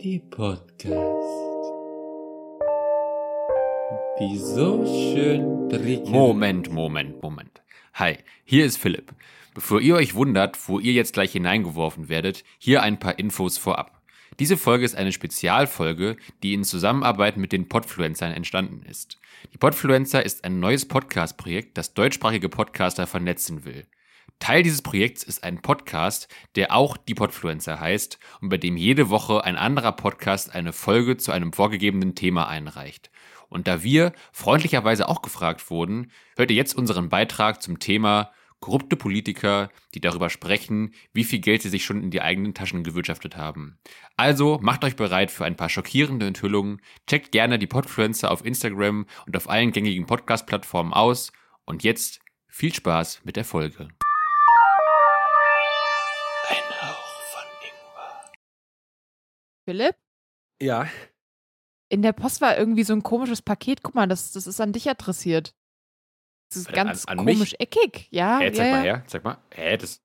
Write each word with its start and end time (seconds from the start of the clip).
Die 0.00 0.22
Podcast. 0.30 0.88
Die 4.18 4.38
so 4.38 4.86
schön 4.86 5.68
prickelnd. 5.68 6.08
Moment, 6.08 6.72
Moment, 6.72 7.22
Moment. 7.22 7.60
Hi, 7.92 8.16
hier 8.46 8.64
ist 8.64 8.78
Philipp. 8.78 9.12
Bevor 9.52 9.82
ihr 9.82 9.96
euch 9.96 10.14
wundert, 10.14 10.56
wo 10.70 10.78
ihr 10.78 10.94
jetzt 10.94 11.12
gleich 11.12 11.32
hineingeworfen 11.32 12.08
werdet, 12.08 12.44
hier 12.56 12.82
ein 12.82 12.98
paar 12.98 13.18
Infos 13.18 13.58
vorab. 13.58 14.00
Diese 14.38 14.56
Folge 14.56 14.86
ist 14.86 14.96
eine 14.96 15.12
Spezialfolge, 15.12 16.16
die 16.42 16.54
in 16.54 16.64
Zusammenarbeit 16.64 17.36
mit 17.36 17.52
den 17.52 17.68
Podfluencern 17.68 18.32
entstanden 18.32 18.86
ist. 18.88 19.18
Die 19.52 19.58
Podfluencer 19.58 20.24
ist 20.24 20.44
ein 20.46 20.60
neues 20.60 20.88
Podcast-Projekt, 20.88 21.76
das 21.76 21.92
deutschsprachige 21.92 22.48
Podcaster 22.48 23.06
vernetzen 23.06 23.66
will. 23.66 23.86
Teil 24.38 24.62
dieses 24.62 24.82
Projekts 24.82 25.22
ist 25.22 25.44
ein 25.44 25.60
Podcast, 25.60 26.28
der 26.54 26.74
auch 26.74 26.96
die 26.96 27.14
Podfluencer 27.14 27.80
heißt 27.80 28.18
und 28.40 28.48
bei 28.48 28.56
dem 28.56 28.76
jede 28.76 29.10
Woche 29.10 29.44
ein 29.44 29.56
anderer 29.56 29.92
Podcast 29.92 30.54
eine 30.54 30.72
Folge 30.72 31.16
zu 31.16 31.32
einem 31.32 31.52
vorgegebenen 31.52 32.14
Thema 32.14 32.48
einreicht. 32.48 33.10
Und 33.48 33.66
da 33.66 33.82
wir 33.82 34.12
freundlicherweise 34.32 35.08
auch 35.08 35.22
gefragt 35.22 35.70
wurden, 35.70 36.12
hört 36.36 36.50
ihr 36.50 36.56
jetzt 36.56 36.76
unseren 36.76 37.08
Beitrag 37.08 37.62
zum 37.62 37.78
Thema 37.78 38.30
korrupte 38.60 38.96
Politiker, 38.96 39.70
die 39.94 40.00
darüber 40.00 40.30
sprechen, 40.30 40.92
wie 41.12 41.24
viel 41.24 41.38
Geld 41.38 41.62
sie 41.62 41.68
sich 41.68 41.84
schon 41.84 42.02
in 42.02 42.10
die 42.10 42.20
eigenen 42.20 42.54
Taschen 42.54 42.82
gewirtschaftet 42.82 43.36
haben. 43.36 43.78
Also 44.16 44.58
macht 44.62 44.84
euch 44.84 44.96
bereit 44.96 45.30
für 45.30 45.44
ein 45.44 45.56
paar 45.56 45.68
schockierende 45.68 46.26
Enthüllungen, 46.26 46.80
checkt 47.06 47.32
gerne 47.32 47.58
die 47.58 47.66
Podfluencer 47.66 48.30
auf 48.30 48.44
Instagram 48.44 49.06
und 49.26 49.36
auf 49.36 49.48
allen 49.48 49.72
gängigen 49.72 50.06
Podcast-Plattformen 50.06 50.92
aus 50.92 51.32
und 51.64 51.84
jetzt 51.84 52.20
viel 52.48 52.74
Spaß 52.74 53.20
mit 53.24 53.36
der 53.36 53.44
Folge. 53.44 53.88
Ein 56.48 56.82
Hauch 56.82 57.04
von 57.32 57.42
Ingwer. 57.68 58.32
Philipp, 59.64 59.96
Ja. 60.60 60.88
in 61.90 62.02
der 62.02 62.12
Post 62.12 62.40
war 62.40 62.56
irgendwie 62.58 62.84
so 62.84 62.92
ein 62.92 63.02
komisches 63.02 63.42
Paket. 63.42 63.82
Guck 63.82 63.94
mal, 63.94 64.06
das, 64.08 64.32
das 64.32 64.46
ist 64.46 64.60
an 64.60 64.72
dich 64.72 64.88
adressiert. 64.88 65.54
Das 66.50 66.56
ist 66.62 66.68
An- 66.68 66.74
ganz 66.74 67.04
an 67.04 67.24
mich? 67.24 67.36
komisch 67.36 67.54
eckig. 67.58 68.08
Ja, 68.10 68.38
Hä, 68.38 68.46
ja, 68.46 68.52
zeig 68.52 68.66
ja. 68.66 68.72
mal 68.72 68.82
her, 68.82 69.04
zeig 69.06 69.24
mal. 69.24 69.38
Hä, 69.54 69.76
das, 69.76 70.00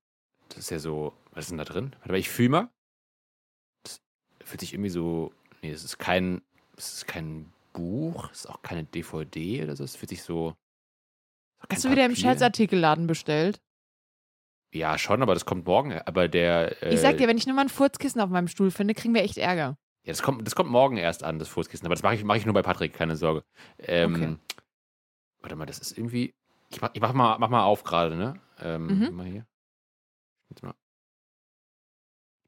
das 0.49 0.57
ist 0.59 0.69
ja 0.71 0.79
so, 0.79 1.17
was 1.31 1.45
ist 1.45 1.51
denn 1.51 1.57
da 1.57 1.63
drin? 1.65 1.95
Warte 1.99 2.11
mal, 2.11 2.17
ich 2.17 2.29
fühl 2.29 2.49
mal. 2.49 2.69
Das 3.85 4.01
fühlt 4.43 4.59
sich 4.59 4.73
irgendwie 4.73 4.89
so, 4.89 5.33
nee, 5.61 5.71
das 5.71 5.83
ist 5.83 5.97
kein, 5.99 6.41
das 6.75 6.93
ist 6.95 7.07
kein 7.07 7.51
Buch, 7.71 8.27
das 8.27 8.39
ist 8.41 8.45
auch 8.47 8.61
keine 8.61 8.83
DVD 8.83 9.63
oder 9.63 9.75
so, 9.75 9.83
es 9.83 9.95
fühlt 9.95 10.09
sich 10.09 10.23
so. 10.23 10.53
Hast 11.71 11.85
du 11.85 11.89
wieder 11.91 12.05
im. 12.05 12.15
Scherzartikelladen 12.15 13.07
bestellt? 13.07 13.61
Ja, 14.73 14.97
schon, 14.97 15.21
aber 15.21 15.33
das 15.35 15.45
kommt 15.45 15.65
morgen. 15.67 15.93
Aber 15.93 16.27
der. 16.27 16.81
Äh, 16.83 16.95
Ich 16.95 16.99
sag 17.01 17.17
dir, 17.17 17.27
wenn 17.27 17.37
ich 17.37 17.45
nur 17.45 17.55
mal 17.55 17.61
ein 17.61 17.69
Furzkissen 17.69 18.19
auf 18.19 18.29
meinem 18.29 18.47
Stuhl 18.47 18.71
finde, 18.71 18.93
kriegen 18.95 19.13
wir 19.13 19.21
echt 19.21 19.37
Ärger. 19.37 19.77
Ja, 20.03 20.11
das 20.11 20.21
kommt, 20.23 20.45
das 20.47 20.55
kommt 20.55 20.69
morgen 20.71 20.97
erst 20.97 21.23
an, 21.23 21.37
das 21.39 21.47
Fußkissen. 21.47 21.85
Aber 21.85 21.95
das 21.95 22.03
mache 22.03 22.15
ich, 22.15 22.23
mach 22.23 22.35
ich 22.35 22.45
nur 22.45 22.53
bei 22.55 22.63
Patrick, 22.63 22.93
keine 22.93 23.15
Sorge. 23.15 23.43
Ähm, 23.77 24.15
Okay. 24.15 24.37
Warte 25.41 25.55
mal, 25.55 25.65
das 25.65 25.79
ist 25.79 25.97
irgendwie. 25.97 26.33
Ich 26.69 26.81
mach, 26.81 26.89
ich 26.93 27.01
mach, 27.01 27.13
mal, 27.13 27.37
mach 27.37 27.49
mal 27.49 27.63
auf 27.63 27.83
gerade, 27.83 28.15
ne? 28.15 28.39
Ähm, 28.59 28.87
Mhm. 29.09 29.15
Mal 29.15 29.25
hier. 29.27 29.45
Jetzt 30.49 30.63
mal. 30.63 30.73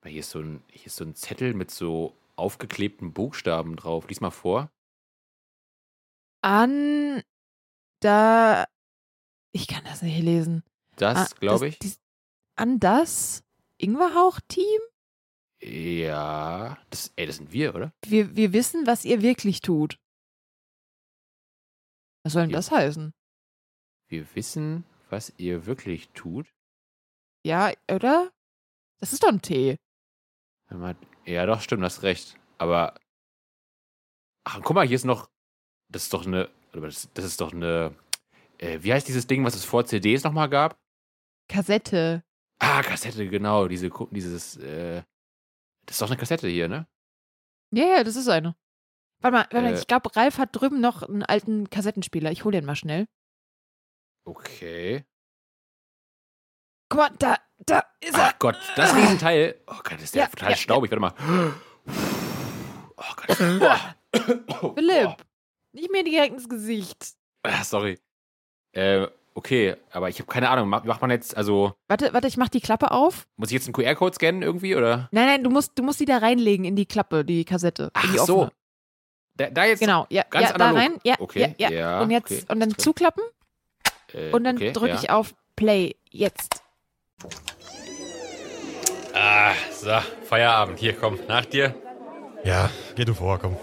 Mal 0.04 0.10
Hier 0.10 0.22
ist, 0.22 0.32
so 0.32 0.40
ein, 0.40 0.64
hier 0.72 0.88
ist 0.88 0.96
so 0.96 1.04
ein 1.04 1.14
Zettel 1.16 1.54
mit 1.54 1.70
so 1.72 2.16
aufgeklebten 2.38 3.14
Buchstaben 3.14 3.76
drauf. 3.76 4.08
Lies 4.08 4.22
mal 4.22 4.32
vor. 4.32 4.72
An 6.42 7.22
da. 8.02 8.66
Ich 9.52 9.68
kann 9.68 9.84
das 9.86 10.02
nicht 10.02 10.22
lesen. 10.22 10.64
Das, 10.98 11.34
Ah, 11.34 11.36
glaube 11.40 11.68
ich. 11.68 11.80
dies- 11.80 12.00
an 12.56 12.80
das 12.80 13.44
Ingwerhauch-Team? 13.78 14.82
ja. 15.62 16.78
Das, 16.90 17.12
ey, 17.16 17.26
das 17.26 17.38
sind 17.38 17.52
wir, 17.52 17.74
oder? 17.76 17.92
Wir, 18.06 18.36
wir 18.36 18.54
wissen, 18.54 18.86
was 18.88 19.04
ihr 19.06 19.22
wirklich 19.22 19.62
tut. 19.62 19.98
Was 22.24 22.34
soll 22.34 22.44
denn 22.44 22.50
Wir- 22.52 22.58
das 22.58 22.72
heißen? 22.72 23.14
Wir 24.08 24.36
wissen, 24.36 24.84
was 25.10 25.34
ihr 25.38 25.66
wirklich 25.66 26.10
tut. 26.10 26.54
Ja, 27.44 27.72
oder? 27.92 28.32
Das 29.00 29.14
ist 29.14 29.24
doch 29.24 29.30
ein 29.30 29.42
Tee. 29.42 29.78
Ja, 31.26 31.46
doch, 31.46 31.62
stimmt, 31.62 31.84
hast 31.84 32.04
recht. 32.04 32.38
Aber. 32.58 32.96
Ach, 34.44 34.60
guck 34.64 34.76
mal, 34.76 34.86
hier 34.88 34.96
ist 34.96 35.06
noch. 35.06 35.30
Das 35.90 36.04
ist 36.04 36.14
doch 36.14 36.26
eine. 36.26 36.50
das 36.72 37.06
ist 37.26 37.42
doch 37.42 37.52
eine. 37.54 37.96
Äh, 38.60 38.80
wie 38.84 38.94
heißt 38.94 39.08
dieses 39.08 39.28
Ding, 39.28 39.44
was 39.44 39.56
es 39.56 39.66
vor 39.66 39.86
CDs 39.86 40.24
nochmal 40.24 40.50
gab? 40.50 40.78
Kassette. 41.50 42.24
Ah, 42.60 42.82
Kassette, 42.82 43.28
genau. 43.28 43.68
Diese, 43.68 43.90
dieses. 44.12 44.58
Äh, 44.58 45.04
das 45.86 45.96
ist 45.96 46.02
doch 46.02 46.08
eine 46.08 46.18
Kassette 46.18 46.48
hier, 46.48 46.68
ne? 46.68 46.88
Ja, 47.72 47.86
ja, 47.98 48.04
das 48.04 48.16
ist 48.16 48.28
eine. 48.30 48.56
Warte 49.22 49.38
mal, 49.38 49.42
warte 49.52 49.62
mal 49.62 49.74
Äh. 49.74 49.80
ich 49.80 49.88
glaube, 49.88 50.16
Ralf 50.16 50.38
hat 50.38 50.50
drüben 50.54 50.80
noch 50.82 51.04
einen 51.04 51.24
alten 51.24 51.70
Kassettenspieler. 51.70 52.32
Ich 52.32 52.44
hole 52.44 52.58
den 52.58 52.66
mal 52.66 52.76
schnell. 52.76 53.08
Okay. 54.26 55.06
Guck 56.90 57.00
mal, 57.00 57.10
da, 57.20 57.38
da 57.66 57.84
ist 58.02 58.16
er. 58.16 58.28
Ach 58.28 58.40
Gott, 58.40 58.58
das 58.76 58.96
Riesenteil. 58.96 59.62
Oh 59.68 59.80
Gott, 59.84 60.02
ist 60.02 60.16
der 60.16 60.24
Ja, 60.24 60.30
total 60.30 60.52
ja, 60.52 60.56
staubig. 60.58 60.92
Warte 60.92 61.02
mal. 61.02 61.14
Oh 62.98 63.14
Gott. 63.16 63.38
Boah. 63.60 64.74
Philipp, 64.76 65.26
nicht 65.74 65.92
mehr 65.92 66.04
direkt 66.04 66.34
ins 66.36 66.48
Gesicht. 66.50 67.16
Ah, 67.44 67.64
sorry. 67.64 68.00
Äh, 68.72 69.08
okay, 69.36 69.76
aber 69.92 70.10
ich 70.10 70.20
habe 70.20 70.32
keine 70.32 70.50
Ahnung. 70.50 70.68
Macht, 70.68 71.02
man 71.02 71.12
jetzt, 71.12 71.38
also, 71.38 71.74
Warte, 71.88 72.12
warte, 72.14 72.28
ich 72.28 72.38
mach 72.38 72.50
die 72.50 72.62
Klappe 72.62 72.90
auf. 72.92 73.28
muss 73.38 73.50
ich 73.50 73.54
jetzt 73.54 73.68
einen 73.68 73.74
QR-Code 73.74 74.16
scannen 74.16 74.42
irgendwie, 74.42 74.76
oder? 74.76 75.08
Nein, 75.12 75.28
nein, 75.28 75.44
du 75.44 75.50
musst, 75.52 75.74
du 75.76 75.84
musst 75.84 76.00
die 76.00 76.06
da 76.06 76.18
reinlegen 76.18 76.66
in 76.66 76.76
die 76.76 76.86
Klappe, 76.88 77.24
die 77.24 77.46
Kassette. 77.46 77.92
Ach 77.94 78.02
die 78.12 78.18
so. 78.18 78.38
offene. 78.38 78.52
Da, 79.38 79.50
da 79.50 79.66
jetzt. 79.66 79.80
Genau, 79.82 80.08
ja, 80.10 80.24
Ganz 80.30 80.50
ja 80.50 80.58
da 80.58 80.72
rein. 80.72 80.96
Ja, 81.04 81.16
Okay, 81.20 81.54
ja, 81.58 81.70
ja. 81.70 81.76
ja, 81.78 82.02
und 82.02 82.10
jetzt, 82.10 82.32
okay, 82.32 82.46
und 82.48 82.60
dann 82.62 82.78
zuklappen 82.78 83.24
Äh, 84.14 84.32
und 84.32 84.44
dann 84.46 84.56
okay, 84.56 84.72
drücke 84.72 84.90
ja. 84.90 84.96
ich 84.96 85.10
auf 85.10 85.36
Play. 85.56 85.96
Jetzt. 86.10 86.62
Ah, 89.14 89.54
so, 89.72 89.92
Feierabend. 90.24 90.80
Hier, 90.80 90.94
komm, 90.94 91.20
nach 91.28 91.46
dir. 91.46 91.76
Ja, 92.44 92.70
geh 92.96 93.06
du 93.06 93.14
vor, 93.14 93.40
komm. 93.40 93.58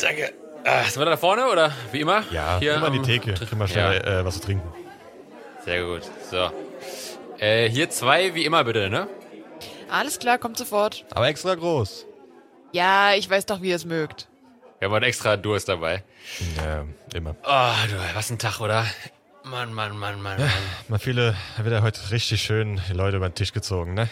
Danke. 0.00 0.32
Ah, 0.64 0.82
sind 0.84 1.00
wir 1.00 1.06
da 1.06 1.16
vorne 1.16 1.48
oder 1.48 1.72
wie 1.92 2.00
immer? 2.00 2.22
Ja, 2.30 2.58
hier 2.58 2.74
immer 2.74 2.86
an 2.86 2.92
die 2.92 3.02
Theke. 3.02 3.34
Krieg 3.34 3.52
mal 3.56 3.66
schnell 3.68 4.00
äh, 4.02 4.24
was 4.24 4.34
zu 4.34 4.40
trinken. 4.40 4.68
Sehr 5.64 5.84
gut. 5.84 6.02
So. 6.30 6.50
Äh, 7.38 7.68
hier 7.68 7.90
zwei 7.90 8.34
wie 8.34 8.44
immer 8.44 8.64
bitte, 8.64 8.90
ne? 8.90 9.08
Alles 9.90 10.18
klar, 10.18 10.38
kommt 10.38 10.56
sofort. 10.56 11.04
Aber 11.10 11.28
extra 11.28 11.54
groß. 11.54 12.06
Ja, 12.72 13.14
ich 13.14 13.28
weiß 13.28 13.46
doch, 13.46 13.62
wie 13.62 13.70
ihr 13.70 13.76
es 13.76 13.84
mögt. 13.84 14.28
Wir 14.78 14.86
haben 14.86 14.94
heute 14.94 15.06
extra 15.06 15.36
Durst 15.36 15.68
dabei. 15.68 16.04
Ja, 16.56 16.86
immer. 17.14 17.36
Oh, 17.42 17.88
du, 17.88 18.14
was 18.14 18.30
ein 18.30 18.38
Tag, 18.38 18.60
oder? 18.60 18.86
Mann, 19.44 19.72
Mann, 19.74 19.96
Mann, 19.96 20.22
Mann, 20.22 20.38
Mann. 20.38 20.50
Mal 20.88 20.98
viele, 20.98 21.34
wieder 21.62 21.82
heute 21.82 22.10
richtig 22.10 22.42
schön 22.42 22.80
die 22.88 22.92
Leute 22.92 23.16
über 23.16 23.28
den 23.28 23.34
Tisch 23.34 23.52
gezogen, 23.52 23.94
ne? 23.94 24.08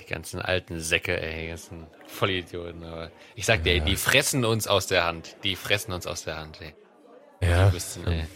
Die 0.00 0.06
ganzen 0.06 0.40
alten 0.40 0.80
Säcke, 0.80 1.20
ey, 1.20 1.42
die 1.42 1.48
ganzen 1.48 1.86
Vollidioten. 2.06 2.84
Aber 2.84 3.10
ich 3.34 3.46
sag 3.46 3.62
dir, 3.64 3.74
ey, 3.74 3.80
die 3.80 3.96
fressen 3.96 4.44
uns 4.44 4.66
aus 4.66 4.86
der 4.86 5.04
Hand. 5.04 5.36
Die 5.44 5.56
fressen 5.56 5.92
uns 5.92 6.06
aus 6.06 6.24
der 6.24 6.36
Hand, 6.36 6.58
ey. 6.60 6.74
Ja, 7.48 7.68
bist 7.68 7.98
ein, 7.98 8.12
ey. 8.12 8.26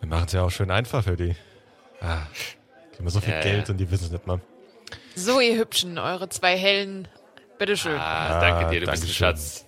wir 0.00 0.08
machen 0.08 0.24
es 0.26 0.32
ja 0.32 0.42
auch 0.42 0.50
schön 0.50 0.70
einfach 0.70 1.04
für 1.04 1.16
die. 1.16 1.36
Ah, 2.02 2.26
wir 2.98 3.10
so 3.10 3.20
viel 3.20 3.32
Ja, 3.32 3.40
Geld 3.40 3.70
und 3.70 3.76
die 3.78 3.90
wissen 3.90 4.06
es 4.06 4.10
nicht 4.10 4.26
mal. 4.26 4.40
So, 5.14 5.40
ihr 5.40 5.56
Hübschen, 5.56 5.98
eure 5.98 6.28
zwei 6.28 6.58
hellen. 6.58 7.06
Bitteschön. 7.58 7.96
Ah, 7.96 8.40
danke 8.40 8.70
dir, 8.70 8.80
du 8.80 8.90
bist 8.90 9.04
ein. 9.04 9.08
Schatz. 9.08 9.66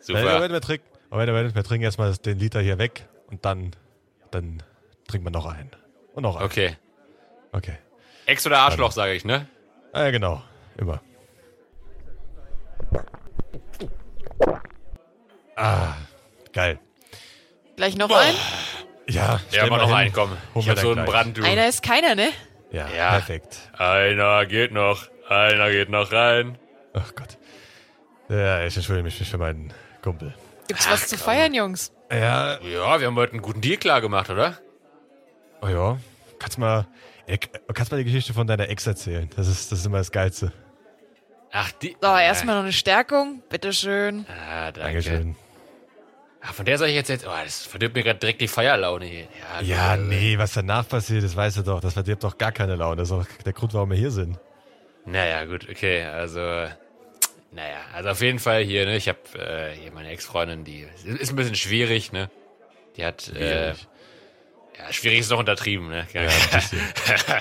Super. 0.00 0.20
Super. 0.20 0.40
Wir, 0.42 0.50
wir, 0.50 0.60
trinken, 0.60 0.86
wir, 1.10 1.26
wir, 1.26 1.54
wir 1.54 1.64
trinken 1.64 1.84
erstmal 1.84 2.14
den 2.16 2.38
Liter 2.38 2.60
hier 2.60 2.78
weg 2.78 3.06
und 3.30 3.44
dann, 3.44 3.72
dann 4.30 4.62
trinken 5.06 5.26
wir 5.26 5.30
noch 5.30 5.44
einen. 5.46 5.70
Und 6.14 6.22
noch 6.22 6.36
einen. 6.36 6.46
Okay. 6.46 6.76
Okay. 7.52 7.76
Ex 8.24 8.46
oder 8.46 8.58
Arschloch, 8.60 8.92
sage 8.92 9.12
ich, 9.12 9.24
ne? 9.24 9.46
Ah, 9.92 10.04
ja, 10.04 10.10
genau. 10.10 10.42
Immer. 10.78 11.00
Ah, 15.56 15.94
geil. 16.52 16.78
Gleich 17.76 17.96
noch 17.96 18.10
ein? 18.10 18.34
Ja, 19.08 19.40
Ja, 19.52 19.66
mal 19.66 19.78
noch 19.78 19.86
hin. 19.88 19.94
einen, 19.96 20.12
komm. 20.12 20.36
Ich 20.56 20.68
hab 20.68 20.78
so 20.78 20.90
einen. 20.92 21.04
Brand, 21.04 21.36
du. 21.36 21.42
Einer 21.44 21.68
ist 21.68 21.82
keiner, 21.82 22.14
ne? 22.14 22.28
Ja, 22.72 22.88
Ja. 22.88 23.10
perfekt. 23.12 23.58
Einer 23.78 24.44
geht 24.46 24.72
noch. 24.72 25.08
Einer 25.28 25.70
geht 25.70 25.88
noch 25.88 26.10
rein. 26.12 26.58
Ach 26.92 27.14
Gott. 27.14 27.38
Ja, 28.28 28.64
ich 28.64 28.74
entschuldige 28.76 29.04
mich 29.04 29.16
für 29.16 29.38
meinen 29.38 29.72
Kumpel. 30.02 30.34
Gibt's 30.66 30.90
was 30.90 31.06
zu 31.06 31.16
feiern, 31.16 31.54
Jungs? 31.54 31.92
Ja, 32.10 32.58
Ja, 32.60 32.98
wir 33.00 33.06
haben 33.06 33.16
heute 33.16 33.32
einen 33.34 33.42
guten 33.42 33.60
Deal 33.60 33.76
klar 33.76 34.00
gemacht, 34.00 34.30
oder? 34.30 34.58
oh 35.62 35.68
ja. 35.68 35.98
Kannst 36.38 36.58
mal, 36.58 36.86
ey, 37.26 37.38
kannst 37.72 37.90
mal 37.92 37.98
die 37.98 38.04
Geschichte 38.04 38.34
von 38.34 38.46
deiner 38.46 38.68
Ex 38.68 38.86
erzählen. 38.86 39.30
Das 39.36 39.46
ist, 39.48 39.70
das 39.72 39.78
ist 39.80 39.86
immer 39.86 39.98
das 39.98 40.10
Geilste. 40.12 40.52
Ach, 41.52 41.70
die. 41.72 41.96
So, 42.00 42.08
erstmal 42.16 42.56
noch 42.56 42.62
eine 42.64 42.72
Stärkung. 42.72 43.42
Bitteschön. 43.48 44.26
Ah, 44.28 44.72
danke. 44.72 44.80
Dankeschön. 44.80 45.36
Ah, 46.48 46.52
von 46.52 46.64
der 46.64 46.78
soll 46.78 46.88
ich 46.88 46.94
jetzt 46.94 47.08
jetzt. 47.08 47.26
Oh, 47.26 47.30
das 47.44 47.64
verdirbt 47.66 47.96
mir 47.96 48.02
gerade 48.04 48.18
direkt 48.18 48.40
die 48.40 48.48
Feierlaune 48.48 49.04
hier. 49.06 49.26
Ja, 49.60 49.60
Ja, 49.62 49.96
gut. 49.96 50.06
nee, 50.06 50.38
was 50.38 50.52
danach 50.52 50.88
passiert, 50.88 51.24
das 51.24 51.34
weißt 51.34 51.56
du 51.58 51.62
doch. 51.62 51.80
Das 51.80 51.94
verdirbt 51.94 52.22
doch 52.22 52.38
gar 52.38 52.52
keine 52.52 52.76
Laune. 52.76 52.96
Das 52.96 53.08
ist 53.08 53.12
auch 53.12 53.26
der 53.44 53.52
Grund, 53.52 53.74
warum 53.74 53.90
wir 53.90 53.96
hier 53.96 54.10
sind. 54.10 54.38
Naja, 55.04 55.44
gut, 55.44 55.68
okay, 55.70 56.02
also, 56.02 56.40
naja, 57.52 57.78
also 57.94 58.10
auf 58.10 58.20
jeden 58.20 58.38
Fall 58.40 58.64
hier, 58.64 58.86
ne, 58.86 58.96
ich 58.96 59.08
habe 59.08 59.18
äh, 59.38 59.72
hier 59.76 59.92
meine 59.92 60.08
Ex-Freundin, 60.10 60.64
die 60.64 60.84
ist 61.04 61.30
ein 61.30 61.36
bisschen 61.36 61.54
schwierig, 61.54 62.10
ne, 62.12 62.28
die 62.96 63.04
hat, 63.04 63.28
äh, 63.28 63.32
Schwierig. 63.74 63.88
ja, 64.78 64.92
schwierig 64.92 65.18
ist 65.20 65.30
noch 65.30 65.38
untertrieben, 65.38 65.88
ne, 65.88 66.06
Ja, 66.12 66.22
bisschen. 66.52 66.80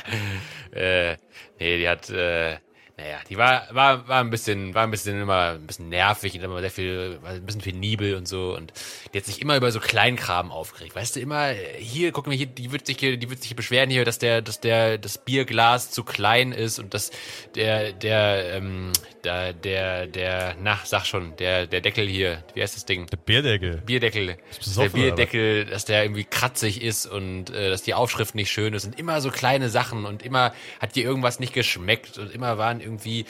äh, 0.74 1.16
nee, 1.60 1.78
die 1.80 1.90
hat, 1.90 2.08
äh, 2.12 2.58
naja, 2.98 3.18
die 3.30 3.38
war, 3.38 3.68
war, 3.72 4.08
war 4.08 4.22
ein 4.22 4.30
bisschen, 4.30 4.74
war 4.74 4.84
ein 4.84 4.92
bisschen 4.92 5.22
immer 5.22 5.52
ein 5.56 5.68
bisschen 5.68 5.90
nervig 5.90 6.34
und 6.36 6.44
immer 6.44 6.62
sehr 6.62 6.72
viel, 6.72 7.20
war 7.22 7.32
ein 7.32 7.46
bisschen 7.46 7.62
penibel 7.62 8.16
und 8.16 8.26
so 8.26 8.56
und 8.56 8.72
die 9.14 9.18
hat 9.18 9.26
sich 9.26 9.42
immer 9.42 9.58
über 9.58 9.70
so 9.72 9.82
Kleinkram 9.82 10.50
aufgeregt. 10.50 10.96
Weißt 10.96 11.18
du, 11.18 11.20
immer, 11.20 11.50
hier, 11.78 12.14
guck 12.14 12.26
mal 12.26 12.36
hier, 12.36 12.46
die 12.46 12.72
wird 12.72 12.88
sich 12.88 12.98
hier, 12.98 13.18
die 13.18 13.30
wird 13.30 13.40
sich 13.40 13.50
hier 13.50 13.58
beschweren 13.58 13.90
hier, 13.90 14.06
dass 14.06 14.18
der, 14.18 14.42
dass 14.42 14.62
der, 14.62 14.98
das 14.98 15.18
Bierglas 15.18 15.92
zu 15.92 16.06
klein 16.06 16.54
ist 16.54 16.80
und 16.80 16.94
dass 16.94 17.12
der, 17.56 17.92
der, 17.92 18.54
ähm, 18.54 18.94
der, 19.26 19.52
der, 19.52 20.08
der, 20.08 20.56
na, 20.62 20.80
sag 20.86 21.06
schon, 21.06 21.36
der, 21.36 21.68
der 21.68 21.82
Deckel 21.82 22.08
hier, 22.08 22.46
wie 22.54 22.62
heißt 22.62 22.78
das 22.78 22.86
Ding? 22.86 23.08
Der 23.08 23.18
Bierdeckel. 23.18 23.82
Bierdeckel, 23.86 24.38
der 24.78 24.90
Bierdeckel, 24.90 25.66
dass 25.66 25.84
der 25.84 26.04
irgendwie 26.04 26.24
kratzig 26.24 26.82
ist 26.82 27.08
und 27.08 27.50
äh, 27.50 27.70
dass 27.70 27.84
die 27.84 27.94
Aufschrift 27.94 28.36
nicht 28.36 28.52
schön 28.52 28.74
ist 28.74 28.86
und 28.86 28.98
immer 28.98 29.20
so 29.20 29.32
kleine 29.32 29.70
Sachen 29.70 30.06
und 30.06 30.24
immer 30.24 30.54
hat 30.80 30.96
dir 30.96 31.04
irgendwas 31.04 31.42
nicht 31.42 31.54
geschmeckt 31.54 32.18
und 32.18 32.32
immer 32.32 32.58
waren 32.58 32.85
irgendwie, 32.86 33.26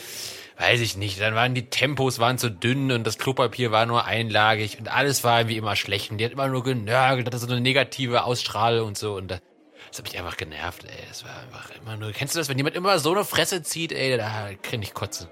weiß 0.60 0.82
ich 0.82 0.98
nicht, 0.98 1.20
dann 1.20 1.34
waren 1.34 1.56
die 1.56 1.70
Tempos 1.70 2.20
waren 2.20 2.38
zu 2.38 2.52
dünn 2.52 2.92
und 2.92 3.06
das 3.06 3.18
Klopapier 3.18 3.72
war 3.72 3.86
nur 3.86 4.06
einlagig 4.06 4.78
und 4.80 4.88
alles 4.88 5.24
war 5.24 5.40
irgendwie 5.40 5.58
immer 5.58 5.76
schlecht 5.76 6.12
und 6.12 6.20
die 6.20 6.26
hat 6.26 6.34
immer 6.34 6.48
nur 6.48 6.64
genörgelt, 6.64 7.26
hatte 7.26 7.38
so 7.38 7.48
eine 7.48 7.62
negative 7.62 8.24
Ausstrahlung 8.24 8.90
und 8.90 8.98
so 8.98 9.16
und 9.16 9.30
das, 9.30 9.42
das 9.90 10.00
hat 10.00 10.06
mich 10.06 10.18
einfach 10.20 10.38
genervt, 10.38 10.84
ey, 10.86 11.04
es 11.10 11.24
war 11.24 11.40
einfach 11.40 11.72
immer 11.82 11.98
nur, 11.98 12.12
kennst 12.12 12.36
du 12.36 12.40
das, 12.40 12.50
wenn 12.50 12.58
jemand 12.58 12.76
immer 12.76 13.00
so 13.00 13.12
eine 13.12 13.26
Fresse 13.26 13.64
zieht, 13.64 13.92
ey, 13.92 14.18
da 14.18 14.50
kann 14.62 14.82
ich 14.82 14.94
kotzen. 14.94 15.28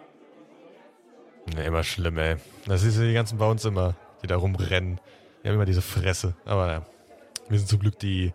Ne, 1.55 1.65
immer 1.65 1.83
schlimm, 1.83 2.17
ey. 2.17 2.37
Das 2.65 2.83
ist 2.83 2.97
ja 2.97 3.03
die 3.03 3.13
ganzen 3.13 3.37
bei 3.37 3.45
uns 3.45 3.65
immer, 3.65 3.95
die 4.21 4.27
da 4.27 4.37
rumrennen. 4.37 4.99
Die 5.43 5.47
haben 5.47 5.55
immer 5.55 5.65
diese 5.65 5.81
Fresse. 5.81 6.35
Aber 6.45 6.71
ja, 6.71 6.85
wir 7.49 7.59
sind 7.59 7.67
zum 7.67 7.79
Glück 7.79 7.99
die 7.99 8.33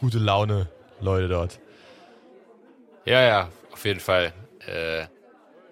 gute 0.00 0.18
Laune 0.18 0.68
Leute 1.00 1.28
dort. 1.28 1.60
Ja, 3.04 3.22
ja, 3.22 3.48
auf 3.72 3.84
jeden 3.84 4.00
Fall. 4.00 4.32
Äh, 4.66 5.06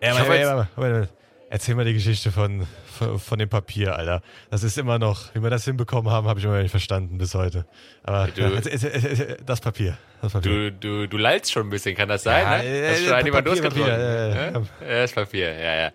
Ja, 0.03 0.13
aber, 0.15 0.23
aber, 0.35 0.69
aber, 0.77 0.87
aber, 0.87 1.09
erzähl 1.51 1.75
mal 1.75 1.85
die 1.85 1.95
Geschichte 1.95 2.31
von, 2.33 2.67
von, 2.99 3.19
von 3.19 3.39
dem 3.39 3.49
Papier, 3.49 3.97
Alter. 3.97 4.21
Das 4.51 4.63
ist 4.63 4.77
immer 4.79 4.99
noch, 4.99 5.35
wie 5.35 5.43
wir 5.43 5.51
das 5.51 5.65
hinbekommen 5.65 6.11
haben, 6.13 6.27
habe 6.27 6.39
ich 6.39 6.45
immer 6.45 6.55
noch 6.57 6.63
nicht 6.63 6.71
verstanden 6.71 7.19
bis 7.19 7.35
heute. 7.35 7.67
Aber 8.03 8.29
Du- 8.29 8.41
ja, 8.43 8.51
erzähl- 8.51 8.73
erzähl- 8.73 8.91
erzähl- 8.93 9.37
das 9.45 9.61
Papier. 9.61 9.97
Das 10.23 10.33
Papier. 10.33 10.71
Du, 10.71 10.73
du, 10.73 11.09
du 11.09 11.17
lallst 11.19 11.53
schon 11.53 11.67
ein 11.67 11.71
bisschen, 11.71 11.95
kann 11.97 12.09
das 12.09 12.23
sein? 12.25 12.43
Ja, 12.45 12.63
ne? 12.63 12.89
Hast 12.91 13.01
du 13.01 13.05
schon 13.07 13.15
an 13.15 13.25
jemand 13.27 13.45
Papier, 13.47 13.63
durchgetrunken? 13.63 13.91
Papier, 13.97 14.51
ne? 14.61 14.67
ja, 14.83 15.01
das 15.03 15.13
Papier, 15.13 15.53
ja, 15.55 15.75
ja. 15.85 15.91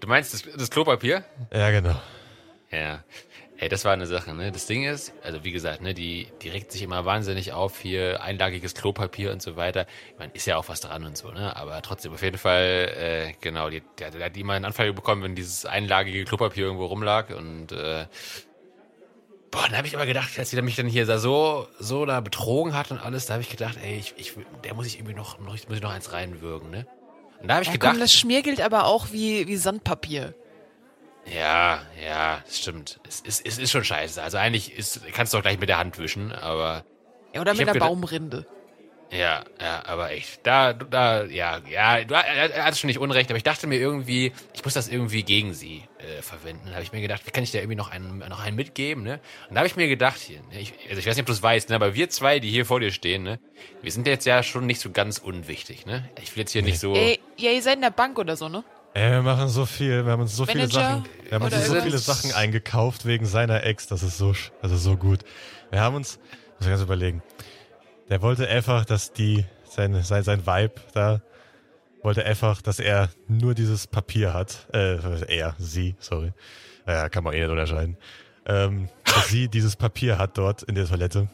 Du 0.00 0.08
meinst 0.08 0.34
das, 0.34 0.42
das 0.56 0.70
Klopapier? 0.70 1.24
Ja, 1.52 1.70
genau. 1.70 2.00
Ja. 2.70 3.02
Ey, 3.62 3.68
das 3.68 3.84
war 3.84 3.92
eine 3.92 4.08
Sache, 4.08 4.34
ne? 4.34 4.50
Das 4.50 4.66
Ding 4.66 4.82
ist, 4.82 5.12
also 5.22 5.44
wie 5.44 5.52
gesagt, 5.52 5.82
ne, 5.82 5.94
die, 5.94 6.26
die 6.42 6.48
regt 6.48 6.72
sich 6.72 6.82
immer 6.82 7.04
wahnsinnig 7.04 7.52
auf, 7.52 7.78
hier 7.78 8.20
einlagiges 8.20 8.74
Klopapier 8.74 9.30
und 9.30 9.40
so 9.40 9.54
weiter. 9.54 9.86
Ich 10.10 10.18
meine, 10.18 10.32
ist 10.34 10.46
ja 10.46 10.56
auch 10.56 10.68
was 10.68 10.80
dran 10.80 11.04
und 11.04 11.16
so, 11.16 11.30
ne? 11.30 11.54
Aber 11.54 11.80
trotzdem, 11.80 12.12
auf 12.12 12.22
jeden 12.22 12.38
Fall, 12.38 12.90
äh, 12.98 13.34
genau, 13.40 13.70
die, 13.70 13.80
die, 14.00 14.18
die 14.18 14.24
hat 14.24 14.36
immer 14.36 14.54
einen 14.54 14.64
Anfall 14.64 14.92
bekommen, 14.92 15.22
wenn 15.22 15.36
dieses 15.36 15.64
einlagige 15.64 16.24
Klopapier 16.24 16.64
irgendwo 16.64 16.86
rumlag 16.86 17.30
und 17.30 17.70
äh, 17.70 18.06
Boah, 19.52 19.66
dann 19.68 19.76
habe 19.76 19.86
ich 19.86 19.92
immer 19.94 20.06
gedacht, 20.06 20.36
als 20.40 20.50
sie 20.50 20.60
mich 20.60 20.74
dann 20.74 20.88
hier 20.88 21.06
da 21.06 21.18
so, 21.18 21.68
so 21.78 22.04
da 22.04 22.20
betrogen 22.20 22.74
hat 22.74 22.90
und 22.90 22.98
alles, 22.98 23.26
da 23.26 23.34
habe 23.34 23.44
ich 23.44 23.50
gedacht, 23.50 23.78
ey, 23.80 23.96
ich, 23.96 24.14
ich, 24.16 24.32
der 24.64 24.74
muss 24.74 24.86
ich 24.86 24.96
irgendwie 24.96 25.14
noch, 25.14 25.38
noch, 25.38 25.52
muss 25.52 25.76
ich 25.76 25.82
noch 25.82 25.92
eins 25.92 26.10
reinwürgen, 26.10 26.70
ne? 26.70 26.84
Und 27.40 27.46
da 27.46 27.54
habe 27.54 27.62
ich 27.62 27.68
Ja, 27.68 27.74
gedacht, 27.74 27.92
komm, 27.92 28.00
das 28.00 28.12
schmiergelt 28.12 28.60
aber 28.60 28.86
auch 28.86 29.12
wie, 29.12 29.46
wie 29.46 29.56
Sandpapier. 29.56 30.34
Ja, 31.26 31.82
ja, 32.04 32.40
das 32.44 32.58
stimmt. 32.58 33.00
Es 33.08 33.20
ist, 33.20 33.46
es 33.46 33.58
ist 33.58 33.70
schon 33.70 33.84
scheiße. 33.84 34.22
Also 34.22 34.38
eigentlich 34.38 34.76
ist, 34.76 35.00
kannst 35.12 35.32
du 35.32 35.38
auch 35.38 35.42
gleich 35.42 35.58
mit 35.58 35.68
der 35.68 35.78
Hand 35.78 35.98
wischen, 35.98 36.32
aber 36.32 36.84
Ja, 37.34 37.40
oder 37.40 37.52
mit 37.54 37.60
der 37.66 37.74
gedacht- 37.74 37.88
Baumrinde. 37.88 38.44
ja, 39.10 39.44
ja, 39.60 39.82
aber 39.86 40.10
echt, 40.10 40.40
da, 40.46 40.72
da, 40.72 41.24
ja, 41.24 41.60
ja, 41.70 42.02
du 42.04 42.14
er, 42.14 42.24
er 42.24 42.64
hat 42.64 42.76
schon 42.76 42.88
nicht 42.88 42.98
unrecht, 42.98 43.30
aber 43.30 43.36
ich 43.36 43.42
dachte 43.44 43.66
mir 43.66 43.76
irgendwie, 43.78 44.32
ich 44.54 44.64
muss 44.64 44.74
das 44.74 44.88
irgendwie 44.88 45.22
gegen 45.22 45.52
sie 45.54 45.82
äh, 45.98 46.22
verwenden. 46.22 46.66
Da 46.66 46.72
habe 46.72 46.82
ich 46.82 46.92
mir 46.92 47.00
gedacht, 47.02 47.22
wie 47.26 47.30
kann 47.30 47.44
ich 47.44 47.52
da 47.52 47.58
irgendwie 47.58 47.76
noch 47.76 47.90
einen, 47.90 48.18
noch 48.18 48.40
einen 48.40 48.56
mitgeben, 48.56 49.02
ne? 49.04 49.20
Und 49.48 49.54
da 49.54 49.58
habe 49.60 49.66
ich 49.68 49.76
mir 49.76 49.86
gedacht, 49.88 50.18
hier, 50.18 50.40
ne, 50.50 50.60
ich, 50.60 50.72
also 50.88 50.98
ich 50.98 51.06
weiß 51.06 51.14
nicht, 51.14 51.22
ob 51.22 51.26
du 51.26 51.32
es 51.32 51.42
weißt, 51.42 51.68
ne, 51.70 51.76
aber 51.76 51.94
wir 51.94 52.08
zwei, 52.10 52.40
die 52.40 52.50
hier 52.50 52.66
vor 52.66 52.80
dir 52.80 52.90
stehen, 52.90 53.22
ne, 53.22 53.38
wir 53.80 53.92
sind 53.92 54.06
jetzt 54.06 54.24
ja 54.26 54.42
schon 54.42 54.66
nicht 54.66 54.80
so 54.80 54.90
ganz 54.90 55.18
unwichtig, 55.18 55.86
ne? 55.86 56.08
Ich 56.22 56.34
will 56.34 56.40
jetzt 56.40 56.52
hier 56.52 56.62
nicht 56.62 56.80
so. 56.80 56.94
Ey, 56.94 57.20
ja, 57.36 57.50
ihr 57.52 57.62
seid 57.62 57.76
in 57.76 57.82
der 57.82 57.90
Bank 57.90 58.18
oder 58.18 58.34
so, 58.36 58.48
ne? 58.48 58.64
Ey, 58.94 59.10
wir 59.10 59.22
machen 59.22 59.48
so 59.48 59.64
viel, 59.64 60.04
wir 60.04 60.12
haben 60.12 60.20
uns 60.20 60.36
so 60.36 60.44
viele 60.44 60.66
Manager 60.66 60.80
Sachen, 60.80 61.04
wir 61.24 61.32
haben 61.32 61.44
uns 61.44 61.66
so 61.66 61.80
viele? 61.80 61.98
Sachen 61.98 62.32
eingekauft 62.32 63.06
wegen 63.06 63.24
seiner 63.24 63.64
Ex, 63.64 63.86
das 63.86 64.02
ist 64.02 64.18
so, 64.18 64.32
ist 64.32 64.52
so 64.62 64.96
gut. 64.98 65.20
Wir 65.70 65.80
haben 65.80 65.96
uns, 65.96 66.18
muss 66.58 66.66
ich 66.66 66.68
ganz 66.68 66.82
überlegen, 66.82 67.22
der 68.10 68.20
wollte 68.20 68.46
einfach, 68.46 68.84
dass 68.84 69.12
die, 69.12 69.46
sein, 69.64 70.02
sein, 70.02 70.24
sein 70.24 70.46
Vibe 70.46 70.74
da, 70.92 71.22
wollte 72.02 72.26
einfach, 72.26 72.60
dass 72.60 72.80
er 72.80 73.08
nur 73.28 73.54
dieses 73.54 73.86
Papier 73.86 74.34
hat, 74.34 74.68
äh, 74.74 74.98
er, 75.26 75.54
sie, 75.58 75.94
sorry, 75.98 76.34
ja, 76.86 77.08
kann 77.08 77.24
man 77.24 77.32
eh 77.32 77.40
nicht 77.40 77.50
unterscheiden, 77.50 77.96
ähm, 78.44 78.90
dass 79.06 79.28
sie 79.28 79.48
dieses 79.48 79.74
Papier 79.74 80.18
hat 80.18 80.36
dort 80.36 80.64
in 80.64 80.74
der 80.74 80.86
Toilette, 80.86 81.28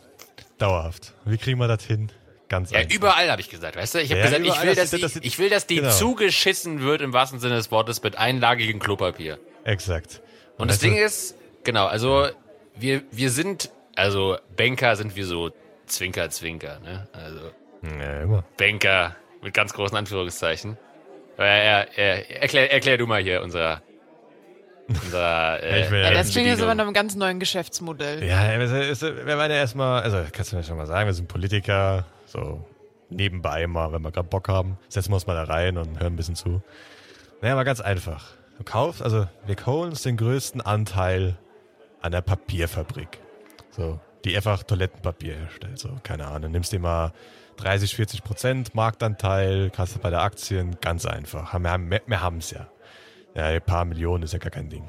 dauerhaft. 0.58 1.14
Wie 1.24 1.38
kriegen 1.38 1.58
wir 1.58 1.66
das 1.66 1.84
hin? 1.84 2.12
Ganz 2.48 2.70
Ja, 2.70 2.78
einfach. 2.78 2.94
überall 2.94 3.30
habe 3.30 3.40
ich 3.42 3.50
gesagt, 3.50 3.76
weißt 3.76 3.94
du? 3.94 3.98
Ich 4.00 4.10
habe 4.10 4.20
Ja, 4.20 4.26
gesagt, 4.26 4.46
ich 4.46 4.62
will, 4.62 4.74
das- 4.74 4.76
dass, 4.76 4.90
das- 4.90 5.12
die, 5.12 5.18
das- 5.20 5.24
ich 5.24 5.38
will, 5.38 5.50
dass 5.50 5.66
die 5.66 5.76
genau. 5.76 5.90
zugeschissen 5.90 6.80
wird 6.82 7.02
im 7.02 7.12
wahrsten 7.12 7.40
Sinne 7.40 7.56
des 7.56 7.70
Wortes 7.70 8.02
mit 8.02 8.16
einlagigem 8.16 8.78
Klopapier. 8.78 9.38
Exakt. 9.64 10.22
Und 10.56 10.68
das 10.70 10.76
weißt 10.78 10.84
du, 10.84 10.88
Ding 10.90 10.96
ist, 11.04 11.34
genau, 11.64 11.86
also 11.86 12.28
wir, 12.74 13.02
wir 13.10 13.30
sind, 13.30 13.70
also 13.96 14.38
Banker 14.56 14.96
sind 14.96 15.14
wir 15.14 15.26
so 15.26 15.50
Zwinker, 15.86 16.30
Zwinker, 16.30 16.80
ne? 16.80 17.06
Also 17.12 17.50
Ja, 18.00 18.22
immer. 18.22 18.44
Banker 18.56 19.14
mit 19.42 19.52
ganz 19.54 19.72
großen 19.74 19.96
Anführungszeichen. 19.96 20.76
Aber 21.36 21.46
er, 21.46 21.98
er, 21.98 22.42
erklär, 22.42 22.72
erklär 22.72 22.96
du 22.98 23.06
mal 23.06 23.22
hier 23.22 23.42
unser, 23.42 23.82
unser 24.88 25.62
äh, 25.62 25.82
Ja, 25.82 25.96
Ja, 25.96 26.10
das 26.12 26.30
klingt 26.32 26.48
jetzt 26.48 26.62
aber 26.62 26.74
nach 26.74 26.84
einem 26.84 26.94
ganz 26.94 27.14
neuen 27.14 27.38
Geschäftsmodell. 27.40 28.24
Ja, 28.24 28.52
ist- 28.54 29.02
wir 29.02 29.36
meinen 29.36 29.50
ja 29.50 29.58
erstmal, 29.58 30.02
also 30.02 30.24
kannst 30.32 30.52
du 30.52 30.56
mir 30.56 30.64
schon 30.64 30.76
mal 30.76 30.86
sagen, 30.86 31.06
wir 31.06 31.14
sind 31.14 31.28
Politiker, 31.28 32.04
so 32.28 32.64
nebenbei 33.10 33.66
mal, 33.66 33.92
wenn 33.92 34.02
wir 34.02 34.12
gerade 34.12 34.28
Bock 34.28 34.48
haben, 34.48 34.78
setzen 34.88 35.10
wir 35.10 35.14
uns 35.14 35.26
mal 35.26 35.34
da 35.34 35.44
rein 35.44 35.78
und 35.78 35.98
hören 36.00 36.14
ein 36.14 36.16
bisschen 36.16 36.36
zu. 36.36 36.62
Naja, 37.40 37.54
mal 37.54 37.64
ganz 37.64 37.80
einfach. 37.80 38.32
Du 38.58 38.64
kaufst, 38.64 39.02
also 39.02 39.26
wir 39.46 39.56
holen 39.66 39.90
uns 39.90 40.02
den 40.02 40.16
größten 40.16 40.60
Anteil 40.60 41.38
an 42.00 42.12
der 42.12 42.20
Papierfabrik. 42.20 43.18
So, 43.70 44.00
die 44.24 44.36
einfach 44.36 44.62
Toilettenpapier 44.62 45.36
herstellt. 45.36 45.78
So, 45.78 45.90
keine 46.02 46.26
Ahnung, 46.26 46.50
nimmst 46.50 46.72
dir 46.72 46.80
mal 46.80 47.12
30, 47.56 47.94
40 47.94 48.24
Prozent 48.24 48.74
Marktanteil, 48.74 49.70
kannst 49.70 49.96
du 49.96 50.00
bei 50.00 50.10
der 50.10 50.22
Aktien, 50.22 50.78
ganz 50.80 51.06
einfach. 51.06 51.52
Wir 51.58 51.70
haben 51.70 51.90
wir, 51.90 52.20
haben's 52.20 52.50
ja. 52.50 52.68
Ja, 53.34 53.44
ein 53.46 53.62
paar 53.62 53.84
Millionen 53.84 54.24
ist 54.24 54.32
ja 54.32 54.38
gar 54.38 54.50
kein 54.50 54.68
Ding. 54.68 54.84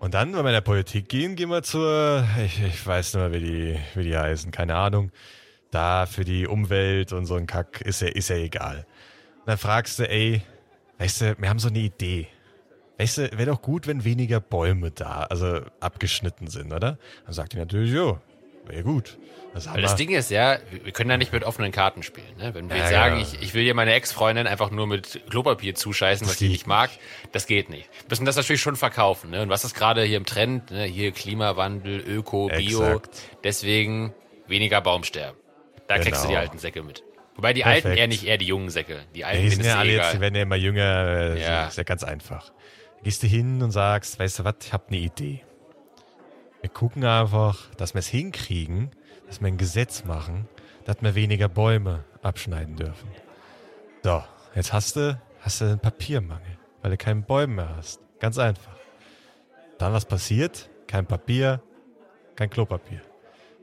Und 0.00 0.14
dann, 0.14 0.32
wenn 0.32 0.44
wir 0.44 0.50
in 0.50 0.54
der 0.54 0.60
Politik 0.60 1.08
gehen, 1.08 1.34
gehen 1.36 1.50
wir 1.50 1.62
zur, 1.62 2.24
ich, 2.44 2.62
ich 2.62 2.86
weiß 2.86 3.14
nicht 3.14 3.22
mehr, 3.22 3.32
wie 3.32 3.44
die, 3.44 3.78
wie 3.94 4.04
die 4.04 4.16
heißen, 4.16 4.50
keine 4.50 4.76
Ahnung. 4.76 5.10
Da 5.70 6.06
für 6.06 6.24
die 6.24 6.46
Umwelt 6.46 7.12
und 7.12 7.26
so 7.26 7.34
ein 7.34 7.46
Kack 7.46 7.80
ist 7.82 8.00
ja, 8.00 8.08
ist 8.08 8.30
ja 8.30 8.36
egal. 8.36 8.86
Und 9.40 9.46
dann 9.48 9.58
fragst 9.58 9.98
du, 9.98 10.08
ey, 10.08 10.42
weißt 10.98 11.20
du, 11.20 11.36
wir 11.38 11.48
haben 11.48 11.58
so 11.58 11.68
eine 11.68 11.78
Idee. 11.80 12.26
Weißt 12.98 13.18
du, 13.18 13.22
wäre 13.32 13.46
doch 13.50 13.62
gut, 13.62 13.86
wenn 13.86 14.02
weniger 14.04 14.40
Bäume 14.40 14.90
da, 14.90 15.24
also 15.30 15.60
abgeschnitten 15.80 16.48
sind, 16.48 16.72
oder? 16.72 16.98
Dann 17.26 17.32
sagt 17.34 17.52
die 17.52 17.58
natürlich, 17.58 17.92
jo, 17.92 18.18
wäre 18.66 18.82
gut. 18.82 19.18
Das 19.54 19.72
Weil 19.72 19.82
das 19.82 19.92
wir- 19.92 19.96
Ding 20.06 20.10
ist 20.16 20.30
ja, 20.30 20.58
wir 20.84 20.92
können 20.92 21.08
da 21.10 21.16
nicht 21.16 21.32
mit 21.32 21.44
offenen 21.44 21.70
Karten 21.72 22.02
spielen. 22.02 22.36
Ne? 22.38 22.54
Wenn 22.54 22.68
wir 22.68 22.76
Ja, 22.76 22.82
jetzt 22.82 22.92
sagen, 22.92 23.16
ja. 23.16 23.22
ich, 23.22 23.40
ich 23.42 23.54
will 23.54 23.62
hier 23.62 23.74
meine 23.74 23.92
Ex-Freundin 23.94 24.46
einfach 24.46 24.70
nur 24.70 24.86
mit 24.86 25.20
Klopapier 25.30 25.74
zuscheißen, 25.74 26.26
was 26.26 26.34
Das 26.34 26.38
sie 26.38 26.48
nicht 26.48 26.66
mag, 26.66 26.90
das 27.32 27.46
geht 27.46 27.70
nicht. 27.70 27.88
Wir 28.02 28.06
müssen 28.10 28.24
das 28.24 28.36
natürlich 28.36 28.60
schon 28.60 28.76
verkaufen. 28.76 29.30
Ne? 29.30 29.42
Und 29.42 29.48
was 29.48 29.64
ist 29.64 29.74
gerade 29.74 30.02
hier 30.02 30.16
im 30.16 30.26
Trend? 30.26 30.70
Ne? 30.70 30.84
Hier 30.84 31.12
Klimawandel, 31.12 32.00
Öko, 32.00 32.48
Bio. 32.48 32.82
Exakt. 32.82 33.20
Deswegen 33.44 34.12
weniger 34.48 34.80
Baumsterben. 34.80 35.38
Da 35.88 35.98
kriegst 35.98 36.22
du 36.22 36.28
Genau. 36.28 36.30
die 36.30 36.36
alten 36.36 36.58
Säcke 36.58 36.82
mit. 36.82 37.02
Wobei 37.34 37.52
die 37.52 37.62
Perfekt. 37.62 37.86
Alten 37.86 37.98
eher 37.98 38.08
nicht, 38.08 38.24
eher 38.24 38.36
die 38.38 38.46
jungen 38.46 38.68
Säcke. 38.70 39.00
Die 39.14 39.24
Alten, 39.24 39.38
Ja, 39.38 39.42
die 39.48 39.54
sind 39.54 39.64
ja 39.64 39.78
alle 39.78 39.92
jetzt, 39.92 40.04
die 40.06 40.08
egal. 40.10 40.20
werden 40.20 40.34
ja 40.34 40.42
immer 40.42 40.56
jünger. 40.56 41.06
äh, 41.36 41.40
Ja. 41.42 41.66
Ist 41.68 41.78
ja 41.78 41.84
ganz 41.84 42.02
einfach. 42.04 42.52
Gehst 43.02 43.22
du 43.22 43.26
hin 43.26 43.62
und 43.62 43.70
sagst, 43.70 44.18
weißt 44.18 44.40
du 44.40 44.44
was, 44.44 44.54
ich 44.62 44.72
hab 44.72 44.88
eine 44.88 44.96
Idee. 44.98 45.44
Wir 46.60 46.70
gucken 46.70 47.04
einfach, 47.04 47.72
dass 47.76 47.94
wir 47.94 48.00
es 48.00 48.08
hinkriegen, 48.08 48.90
dass 49.28 49.40
wir 49.40 49.46
ein 49.48 49.56
Gesetz 49.56 50.04
machen, 50.04 50.48
dass 50.84 50.96
wir 51.00 51.14
weniger 51.14 51.48
Bäume 51.48 52.04
abschneiden 52.22 52.74
dürfen. 52.74 53.08
So, 54.02 54.22
jetzt 54.56 54.72
hast 54.72 54.96
du, 54.96 55.20
hast 55.40 55.60
du 55.60 55.66
einen 55.66 55.78
Papiermangel, 55.78 56.58
weil 56.82 56.90
du 56.90 56.96
keinen 56.96 57.22
Bäume 57.22 57.54
mehr 57.54 57.76
hast. 57.76 58.00
Ganz 58.18 58.36
einfach. 58.38 58.76
Dann 59.78 59.92
was 59.92 60.04
passiert? 60.06 60.68
Kein 60.88 61.06
Papier, 61.06 61.62
kein 62.34 62.50
Klopapier. 62.50 63.00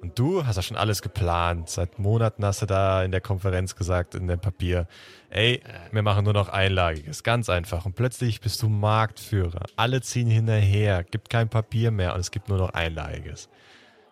Und 0.01 0.19
du 0.19 0.45
hast 0.45 0.57
ja 0.57 0.61
schon 0.61 0.77
alles 0.77 1.01
geplant. 1.01 1.69
Seit 1.69 1.97
Monaten 1.97 2.45
hast 2.45 2.61
du 2.61 2.65
da 2.65 3.03
in 3.03 3.11
der 3.11 3.21
Konferenz 3.21 3.75
gesagt, 3.75 4.13
in 4.13 4.27
dem 4.27 4.39
Papier, 4.39 4.87
ey, 5.29 5.61
wir 5.91 6.01
machen 6.01 6.25
nur 6.25 6.33
noch 6.33 6.49
Einlagiges. 6.49 7.23
Ganz 7.23 7.49
einfach. 7.49 7.85
Und 7.85 7.95
plötzlich 7.95 8.41
bist 8.41 8.61
du 8.61 8.69
Marktführer. 8.69 9.63
Alle 9.75 10.01
ziehen 10.01 10.29
hinterher, 10.29 11.03
gibt 11.03 11.29
kein 11.29 11.49
Papier 11.49 11.91
mehr 11.91 12.13
und 12.13 12.19
es 12.19 12.31
gibt 12.31 12.49
nur 12.49 12.57
noch 12.57 12.73
Einlagiges. 12.73 13.49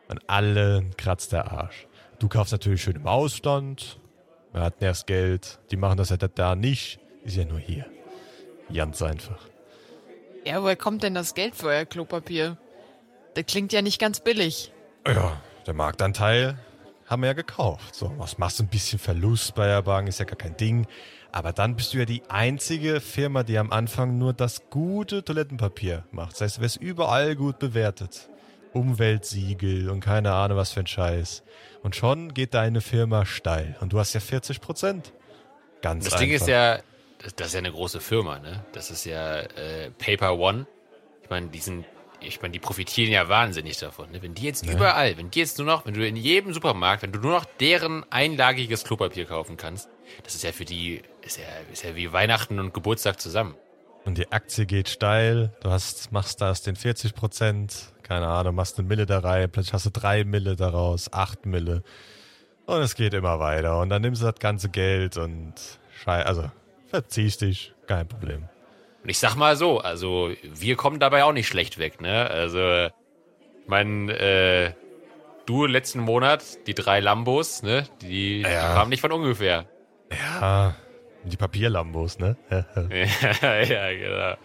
Und 0.08 0.22
alle 0.28 0.86
kratzt 0.98 1.32
der 1.32 1.52
Arsch. 1.52 1.88
Du 2.20 2.28
kaufst 2.28 2.54
natürlich 2.54 2.82
schön 2.82 2.96
im 2.96 3.08
Ausland. 3.08 4.00
Er 4.54 4.62
hat 4.62 4.82
nervs 4.82 5.06
Geld. 5.06 5.60
Die 5.72 5.78
machen 5.78 5.98
das 5.98 6.10
ja 6.10 6.18
da 6.18 6.56
nicht. 6.56 7.00
Ist 7.24 7.38
ja 7.38 7.46
nur 7.46 7.60
hier. 7.60 7.86
Ganz 8.74 9.02
einfach. 9.02 9.40
Ja, 10.46 10.62
woher 10.62 10.76
kommt 10.76 11.04
denn 11.04 11.14
das 11.14 11.36
Geld 11.36 11.56
für 11.56 11.68
euer 11.68 11.86
Klopapier? 11.86 12.58
Das 13.36 13.46
klingt 13.46 13.74
ja 13.74 13.82
nicht 13.82 14.00
ganz 14.00 14.20
billig. 14.20 14.72
Ja, 15.08 15.42
der 15.66 15.74
Marktanteil 15.74 16.58
haben 17.08 17.22
wir 17.22 17.28
ja 17.28 17.34
gekauft. 17.34 17.96
So, 17.96 18.14
was 18.18 18.38
machst 18.38 18.60
du 18.60 18.64
ein 18.64 18.68
bisschen 18.70 19.00
Verlust 19.00 19.56
bei 19.56 19.68
der 19.68 19.82
Bank, 19.82 20.08
ist 20.08 20.20
ja 20.20 20.26
gar 20.26 20.38
kein 20.38 20.58
Ding. 20.58 20.88
Aber 21.32 21.52
dann 21.52 21.76
bist 21.76 21.94
du 21.94 21.98
ja 21.98 22.06
die 22.06 22.22
einzige 22.30 23.02
Firma, 23.02 23.44
die 23.44 23.58
am 23.58 23.72
Anfang 23.72 24.18
nur 24.18 24.34
das 24.34 24.70
gute 24.70 25.24
Toilettenpapier 25.24 26.04
macht. 26.12 26.34
Das 26.34 26.42
heißt, 26.42 26.58
du 26.58 26.62
wirst 26.62 26.78
überall 26.78 27.36
gut 27.36 27.60
bewertet. 27.60 28.30
Umweltsiegel 28.74 29.90
und 29.90 30.00
keine 30.00 30.34
Ahnung 30.34 30.58
was 30.58 30.72
für 30.72 30.82
ein 30.82 30.88
Scheiß. 30.88 31.44
Und 31.82 31.96
schon 31.96 32.34
geht 32.34 32.54
deine 32.54 32.82
Firma 32.82 33.26
steil. 33.26 33.76
Und 33.82 33.94
du 33.94 34.00
hast 34.00 34.14
ja 34.14 34.20
40 34.20 34.62
Prozent. 34.62 35.14
Ganz 35.82 36.06
Das 36.06 36.14
einfach. 36.14 36.26
Ding 36.26 36.34
ist 36.34 36.48
ja, 36.48 36.80
das, 37.36 37.48
ist 37.48 37.54
ja 37.54 37.60
eine 37.60 37.72
große 37.72 38.00
Firma, 38.00 38.40
ne? 38.40 38.64
Das 38.72 38.90
ist 38.90 39.06
ja 39.06 39.40
äh, 39.40 39.92
Paper 39.92 40.38
One. 40.38 40.66
Ich 41.24 41.30
meine, 41.30 41.48
die 41.48 41.60
sind, 41.60 41.86
ich 42.24 42.42
meine, 42.42 42.52
die 42.52 42.60
profitieren 42.60 43.12
ja 43.12 43.30
wahnsinnig 43.30 43.78
davon. 43.78 44.12
Ne? 44.12 44.22
Wenn 44.22 44.34
die 44.34 44.44
jetzt 44.44 44.66
überall, 44.66 45.18
wenn 45.18 45.32
die 45.32 45.40
jetzt 45.40 45.58
nur 45.58 45.68
noch, 45.68 45.86
wenn 45.86 45.94
du 45.94 46.06
in 46.06 46.16
jedem 46.16 46.54
Supermarkt, 46.54 47.04
wenn 47.04 47.12
du 47.12 47.20
nur 47.20 47.32
noch 47.32 47.46
deren 47.46 48.06
einlagiges 48.12 48.84
Klopapier 48.84 49.26
kaufen 49.26 49.58
kannst, 49.58 49.90
das 50.24 50.36
ist 50.36 50.44
ja 50.44 50.52
für 50.52 50.66
die, 50.66 51.02
ist 51.22 51.38
ja, 51.38 51.44
ist 51.72 51.84
ja 51.84 51.96
wie 51.96 52.12
Weihnachten 52.12 52.60
und 52.60 52.74
Geburtstag 52.74 53.20
zusammen. 53.20 53.56
Und 54.06 54.18
die 54.18 54.32
Aktie 54.32 54.66
geht 54.66 54.90
steil. 54.90 55.54
Du 55.62 55.70
hast, 55.70 56.12
machst 56.12 56.42
da 56.42 56.52
aus 56.52 56.62
den 56.62 56.76
40 56.76 57.16
Prozent, 57.16 57.94
keine 58.04 58.28
Ahnung, 58.28 58.56
machst 58.56 58.78
eine 58.78 58.88
Mille 58.88 59.06
da 59.06 59.20
rein, 59.20 59.50
plötzlich 59.50 59.74
hast 59.74 59.86
du 59.86 59.92
drei 59.92 60.24
Mille 60.26 60.56
daraus, 60.56 61.12
acht 61.14 61.46
Mille. 61.46 61.84
Und 62.66 62.82
es 62.82 62.96
geht 62.96 63.14
immer 63.14 63.40
weiter. 63.40 63.80
Und 63.80 63.90
dann 63.90 64.02
nimmst 64.02 64.22
du 64.22 64.26
das 64.26 64.40
ganze 64.40 64.70
Geld 64.70 65.18
und 65.18 65.54
schei 66.04 66.26
also 66.26 66.50
verziehst 66.88 67.42
dich, 67.42 67.74
kein 67.88 68.08
Problem. 68.08 68.50
Und 69.04 69.10
ich 69.10 69.20
sag 69.20 69.36
mal 69.36 69.56
so, 69.58 69.80
also 69.80 70.32
wir 70.44 70.76
kommen 70.76 71.00
dabei 71.00 71.24
auch 71.26 71.34
nicht 71.34 71.48
schlecht 71.48 71.78
weg, 71.78 72.00
ne? 72.02 72.30
Also, 72.30 72.88
mein, 73.68 74.10
äh, 74.10 74.74
du 75.46 75.66
letzten 75.66 76.00
Monat, 76.00 76.66
die 76.68 76.74
drei 76.74 77.00
Lambos, 77.02 77.64
ne? 77.64 77.86
Die, 78.02 78.42
Ja. 78.42 78.48
die 78.48 78.74
kamen 78.76 78.90
nicht 78.90 79.02
von 79.02 79.12
ungefähr. 79.12 79.66
Ja, 80.12 80.76
die 81.24 81.38
Papierlambos, 81.38 82.20
ne? 82.20 82.38
ja, 82.50 83.62
ja, 83.62 83.94
genau. 83.94 84.36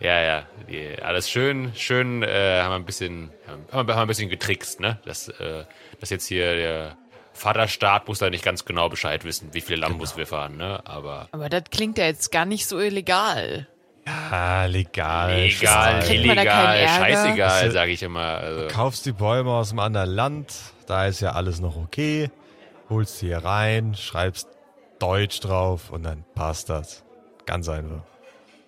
Ja, 0.00 0.20
ja, 0.22 0.46
die, 0.68 1.00
alles 1.02 1.28
schön, 1.28 1.72
schön, 1.74 2.22
äh, 2.22 2.60
haben 2.62 2.70
wir 2.70 2.76
ein 2.76 2.84
bisschen, 2.84 3.30
haben 3.72 3.86
wir, 3.88 3.94
haben 3.94 3.98
wir 3.98 4.02
ein 4.02 4.08
bisschen 4.08 4.28
getrickst, 4.30 4.78
ne? 4.80 4.98
Das, 5.04 5.28
äh, 5.28 5.64
das 6.00 6.10
jetzt 6.10 6.26
hier 6.26 6.54
der 6.54 6.96
Vaterstaat 7.38 8.08
muss 8.08 8.18
da 8.18 8.30
nicht 8.30 8.44
ganz 8.44 8.64
genau 8.64 8.88
Bescheid 8.88 9.24
wissen, 9.24 9.50
wie 9.52 9.60
viele 9.60 9.80
Lambos 9.80 10.16
wir 10.16 10.26
fahren, 10.26 10.56
ne? 10.56 10.80
Aber 10.84 11.28
Aber 11.32 11.48
das 11.48 11.64
klingt 11.70 11.96
ja 11.98 12.04
jetzt 12.06 12.30
gar 12.32 12.44
nicht 12.44 12.66
so 12.66 12.78
illegal. 12.80 13.66
Ah, 14.30 14.64
legal. 14.64 15.36
legal, 15.42 16.02
illegal, 16.10 16.88
scheißegal, 16.88 17.50
Also- 17.50 17.72
sage 17.72 17.92
ich 17.92 18.02
immer. 18.02 18.38
Also. 18.38 18.66
Kaufst 18.68 19.04
die 19.06 19.12
Bäume 19.12 19.50
aus 19.52 19.70
einem 19.70 19.80
anderen 19.80 20.10
Land, 20.10 20.54
da 20.86 21.06
ist 21.06 21.20
ja 21.20 21.32
alles 21.32 21.60
noch 21.60 21.76
okay. 21.76 22.30
Holst 22.88 23.18
sie 23.18 23.26
hier 23.26 23.44
rein, 23.44 23.94
schreibst 23.94 24.48
Deutsch 24.98 25.40
drauf 25.40 25.90
und 25.90 26.02
dann 26.04 26.24
passt 26.34 26.70
das. 26.70 27.04
Ganz 27.44 27.68
einfach. 27.68 28.02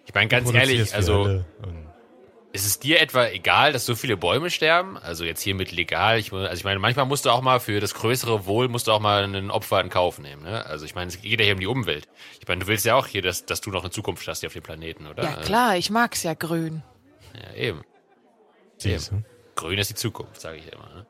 Ich 0.06 0.14
meine, 0.14 0.28
ganz 0.28 0.52
ehrlich, 0.52 0.94
also 0.94 1.42
ist 2.52 2.66
es 2.66 2.80
dir 2.80 3.00
etwa 3.00 3.26
egal, 3.26 3.72
dass 3.72 3.86
so 3.86 3.94
viele 3.94 4.16
Bäume 4.16 4.50
sterben? 4.50 4.98
Also 4.98 5.24
jetzt 5.24 5.40
hier 5.40 5.54
mit 5.54 5.70
legal, 5.70 6.18
ich, 6.18 6.32
also 6.32 6.52
ich 6.52 6.64
meine, 6.64 6.80
manchmal 6.80 7.06
musst 7.06 7.24
du 7.24 7.30
auch 7.30 7.42
mal 7.42 7.60
für 7.60 7.80
das 7.80 7.94
größere 7.94 8.46
Wohl, 8.46 8.68
musst 8.68 8.88
du 8.88 8.92
auch 8.92 9.00
mal 9.00 9.22
einen 9.22 9.50
Opfer 9.50 9.80
in 9.80 9.88
Kauf 9.88 10.18
nehmen. 10.18 10.42
Ne? 10.42 10.66
Also 10.66 10.84
ich 10.84 10.94
meine, 10.94 11.08
es 11.08 11.20
geht 11.20 11.38
ja 11.38 11.44
hier 11.44 11.54
um 11.54 11.60
die 11.60 11.66
Umwelt. 11.66 12.08
Ich 12.40 12.48
meine, 12.48 12.62
du 12.62 12.66
willst 12.66 12.84
ja 12.84 12.96
auch 12.96 13.06
hier, 13.06 13.22
dass, 13.22 13.46
dass 13.46 13.60
du 13.60 13.70
noch 13.70 13.82
eine 13.82 13.90
Zukunft 13.90 14.26
hast 14.26 14.40
hier 14.40 14.48
auf 14.48 14.52
dem 14.52 14.62
Planeten, 14.62 15.06
oder? 15.06 15.22
Ja, 15.22 15.36
klar, 15.36 15.76
ich 15.76 15.90
mag's 15.90 16.22
ja 16.24 16.34
grün. 16.34 16.82
Also, 17.34 17.46
ja, 17.46 17.54
eben. 17.54 17.82
siehst 18.78 19.12
du. 19.12 19.22
Grün 19.54 19.78
ist 19.78 19.90
die 19.90 19.94
Zukunft, 19.94 20.40
sage 20.40 20.58
ich 20.58 20.72
immer. 20.72 20.88
Ne? 20.88 21.06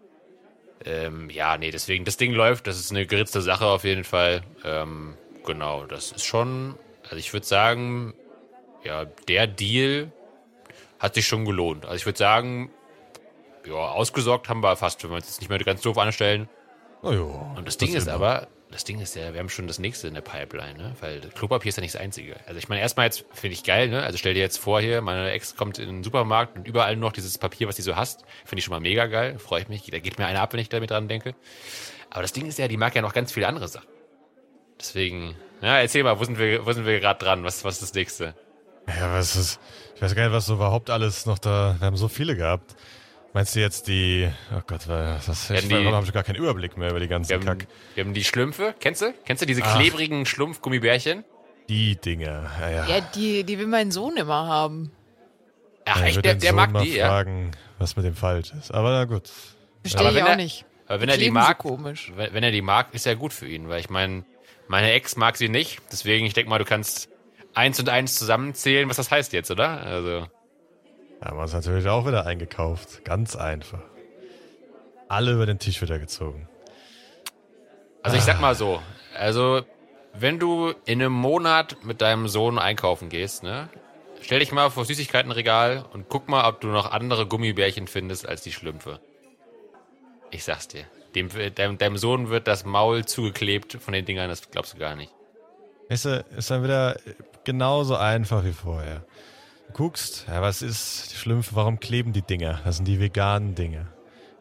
Ähm, 0.84 1.30
ja, 1.30 1.56
nee, 1.56 1.70
deswegen, 1.70 2.04
das 2.04 2.16
Ding 2.16 2.32
läuft, 2.32 2.66
das 2.66 2.78
ist 2.78 2.90
eine 2.90 3.06
geritzte 3.06 3.40
Sache 3.40 3.66
auf 3.66 3.84
jeden 3.84 4.04
Fall. 4.04 4.42
Ähm, 4.64 5.16
genau, 5.46 5.86
das 5.86 6.12
ist 6.12 6.24
schon, 6.24 6.74
also 7.04 7.16
ich 7.16 7.32
würde 7.32 7.46
sagen, 7.46 8.14
ja, 8.84 9.04
der 9.04 9.46
Deal 9.46 10.10
hat 11.00 11.14
sich 11.14 11.26
schon 11.26 11.44
gelohnt. 11.44 11.84
Also 11.84 11.96
ich 11.96 12.06
würde 12.06 12.18
sagen, 12.18 12.70
ja, 13.66 13.74
ausgesorgt 13.74 14.48
haben 14.48 14.62
wir 14.62 14.76
fast, 14.76 15.02
wenn 15.02 15.10
wir 15.10 15.16
uns 15.16 15.26
jetzt 15.26 15.40
nicht 15.40 15.48
mehr 15.48 15.58
ganz 15.58 15.80
doof 15.80 15.98
anstellen. 15.98 16.48
Oh, 17.02 17.10
ja, 17.12 17.54
Und 17.56 17.66
das 17.66 17.78
Ding 17.78 17.94
ist 17.94 18.06
immer. 18.06 18.14
aber, 18.14 18.48
das 18.70 18.84
Ding 18.84 19.00
ist 19.00 19.16
ja, 19.16 19.32
wir 19.32 19.40
haben 19.40 19.48
schon 19.48 19.66
das 19.66 19.78
nächste 19.78 20.06
in 20.06 20.14
der 20.14 20.20
Pipeline, 20.20 20.78
ne? 20.78 20.94
Weil 21.00 21.20
Klopapier 21.34 21.70
ist 21.70 21.76
ja 21.76 21.80
nicht 21.80 21.94
das 21.94 22.00
einzige. 22.00 22.36
Also 22.46 22.58
ich 22.58 22.68
meine, 22.68 22.82
erstmal 22.82 23.06
jetzt 23.06 23.24
finde 23.32 23.54
ich 23.54 23.64
geil, 23.64 23.88
ne? 23.88 24.02
Also 24.02 24.18
stell 24.18 24.34
dir 24.34 24.40
jetzt 24.40 24.58
vor 24.58 24.80
hier, 24.80 25.00
meine 25.00 25.30
Ex 25.30 25.56
kommt 25.56 25.78
in 25.78 25.86
den 25.88 26.04
Supermarkt 26.04 26.56
und 26.56 26.68
überall 26.68 26.94
nur 26.96 27.08
noch 27.08 27.12
dieses 27.12 27.38
Papier, 27.38 27.66
was 27.66 27.76
die 27.76 27.82
so 27.82 27.96
hasst. 27.96 28.24
Finde 28.44 28.60
ich 28.60 28.64
schon 28.66 28.72
mal 28.72 28.80
mega 28.80 29.06
geil, 29.06 29.38
freue 29.38 29.62
ich 29.62 29.68
mich. 29.68 29.82
Da 29.90 29.98
geht 29.98 30.18
mir 30.18 30.26
einer 30.26 30.42
ab, 30.42 30.52
wenn 30.52 30.60
ich 30.60 30.68
damit 30.68 30.90
dran 30.90 31.08
denke. 31.08 31.34
Aber 32.10 32.22
das 32.22 32.32
Ding 32.32 32.46
ist 32.46 32.58
ja, 32.58 32.68
die 32.68 32.76
mag 32.76 32.94
ja 32.94 33.02
noch 33.02 33.14
ganz 33.14 33.32
viele 33.32 33.48
andere 33.48 33.66
Sachen. 33.68 33.88
Deswegen, 34.78 35.34
ja, 35.62 35.78
erzähl 35.80 36.04
mal, 36.04 36.20
wo 36.20 36.24
sind 36.24 36.38
wir, 36.38 36.64
wo 36.64 36.72
sind 36.72 36.86
wir 36.86 37.00
gerade 37.00 37.22
dran? 37.24 37.42
Was, 37.44 37.64
was 37.64 37.74
ist 37.74 37.82
das 37.82 37.94
nächste? 37.94 38.34
Ja, 38.98 39.12
was 39.14 39.36
ist. 39.36 39.60
Ich 39.96 40.02
weiß 40.02 40.14
gar 40.14 40.24
nicht, 40.24 40.32
was 40.32 40.46
so 40.46 40.54
überhaupt 40.54 40.90
alles 40.90 41.26
noch 41.26 41.38
da. 41.38 41.76
Wir 41.78 41.86
haben 41.86 41.96
so 41.96 42.08
viele 42.08 42.36
gehabt. 42.36 42.74
Meinst 43.32 43.54
du 43.54 43.60
jetzt 43.60 43.86
die. 43.86 44.28
Oh 44.56 44.60
Gott, 44.66 44.88
was, 44.88 45.50
ich 45.50 45.56
Ja, 45.56 45.60
die- 45.80 45.86
habe 45.86 46.04
schon 46.04 46.12
gar 46.14 46.24
keinen 46.24 46.36
Überblick 46.36 46.76
mehr 46.76 46.90
über 46.90 46.98
die 47.00 47.06
ganzen 47.08 47.28
Wir 47.30 47.36
haben, 47.36 47.44
Kack. 47.58 47.66
wir 47.94 48.04
haben 48.04 48.14
die 48.14 48.24
Schlümpfe, 48.24 48.74
kennst 48.80 49.02
du? 49.02 49.14
Kennst 49.24 49.42
du 49.42 49.46
diese 49.46 49.62
Ach. 49.62 49.78
klebrigen 49.78 50.26
Schlumpfgummibärchen? 50.26 51.24
Die 51.68 51.94
Dinge. 51.96 52.50
Ja, 52.60 52.70
ja. 52.70 52.86
Ja, 52.86 53.00
die, 53.14 53.44
die 53.44 53.58
will 53.58 53.68
mein 53.68 53.92
Sohn 53.92 54.16
immer 54.16 54.48
haben. 54.48 54.90
Ach 55.84 55.96
Ja, 56.00 56.06
ich 56.06 56.16
echt, 56.16 56.24
der, 56.24 56.34
den 56.34 56.40
der 56.40 56.48
Sohn 56.50 56.56
mag 56.56 56.72
mal 56.72 56.82
die, 56.84 56.96
ja. 56.96 57.06
fragen, 57.06 57.52
was 57.78 57.94
mit 57.94 58.04
dem 58.04 58.16
falsch 58.16 58.52
ist. 58.58 58.72
Aber 58.72 58.90
na 58.90 59.04
gut. 59.04 59.30
Verstehe 59.82 60.10
ich 60.10 60.22
auch 60.22 60.28
er- 60.28 60.36
nicht. 60.36 60.64
Aber 60.88 61.00
wenn 61.00 61.08
er 61.08 61.16
die 61.18 61.30
mag, 61.30 61.62
so 61.62 61.68
komisch. 61.68 62.12
wenn 62.16 62.34
wenn 62.34 62.42
er 62.42 62.50
die 62.50 62.62
mag, 62.62 62.92
ist 62.94 63.06
ja 63.06 63.14
gut 63.14 63.32
für 63.32 63.46
ihn, 63.46 63.68
weil 63.68 63.78
ich 63.78 63.90
meine, 63.90 64.24
meine 64.66 64.90
Ex 64.92 65.16
mag 65.16 65.36
sie 65.36 65.48
nicht, 65.48 65.80
deswegen 65.92 66.26
ich 66.26 66.32
denke 66.34 66.50
mal, 66.50 66.58
du 66.58 66.64
kannst 66.64 67.08
eins 67.54 67.78
und 67.78 67.88
eins 67.88 68.16
zusammenzählen, 68.16 68.88
was 68.88 68.96
das 68.96 69.10
heißt 69.10 69.32
jetzt, 69.32 69.50
oder? 69.50 69.80
Also 69.82 70.26
Haben 71.20 71.36
wir 71.36 71.42
uns 71.42 71.52
natürlich 71.52 71.88
auch 71.88 72.06
wieder 72.06 72.26
eingekauft. 72.26 73.04
Ganz 73.04 73.36
einfach. 73.36 73.82
Alle 75.08 75.32
über 75.32 75.46
den 75.46 75.58
Tisch 75.58 75.82
wieder 75.82 75.98
gezogen. 75.98 76.48
Also 78.02 78.16
ich 78.16 78.22
sag 78.22 78.40
mal 78.40 78.54
so, 78.54 78.80
also 79.18 79.62
wenn 80.14 80.38
du 80.38 80.72
in 80.86 81.00
einem 81.00 81.12
Monat 81.12 81.84
mit 81.84 82.00
deinem 82.00 82.28
Sohn 82.28 82.58
einkaufen 82.58 83.08
gehst, 83.08 83.42
ne? 83.42 83.68
Stell 84.22 84.40
dich 84.40 84.52
mal 84.52 84.70
vor 84.70 84.84
Süßigkeitenregal 84.84 85.84
und 85.92 86.08
guck 86.08 86.28
mal, 86.28 86.46
ob 86.46 86.60
du 86.60 86.68
noch 86.68 86.90
andere 86.90 87.26
Gummibärchen 87.26 87.86
findest 87.86 88.28
als 88.28 88.42
die 88.42 88.52
Schlümpfe. 88.52 89.00
Ich 90.30 90.44
sag's 90.44 90.68
dir. 90.68 90.84
Dem, 91.14 91.30
deinem, 91.54 91.78
deinem 91.78 91.96
Sohn 91.96 92.28
wird 92.28 92.46
das 92.46 92.64
Maul 92.64 93.04
zugeklebt 93.04 93.78
von 93.80 93.94
den 93.94 94.04
Dingern, 94.04 94.28
das 94.28 94.50
glaubst 94.50 94.74
du 94.74 94.78
gar 94.78 94.94
nicht. 94.94 95.12
Ist, 95.90 96.04
äh, 96.04 96.22
ist 96.36 96.48
dann 96.52 96.62
wieder 96.62 96.96
genauso 97.42 97.96
einfach 97.96 98.44
wie 98.44 98.52
vorher. 98.52 99.02
Du 99.66 99.72
guckst, 99.72 100.24
ja, 100.28 100.40
was 100.40 100.62
ist 100.62 101.10
die 101.10 101.16
Schlümpfe, 101.16 101.56
warum 101.56 101.80
kleben 101.80 102.12
die 102.12 102.22
Dinger? 102.22 102.60
Das 102.64 102.76
sind 102.76 102.86
die 102.86 103.00
veganen 103.00 103.56
Dinge. 103.56 103.88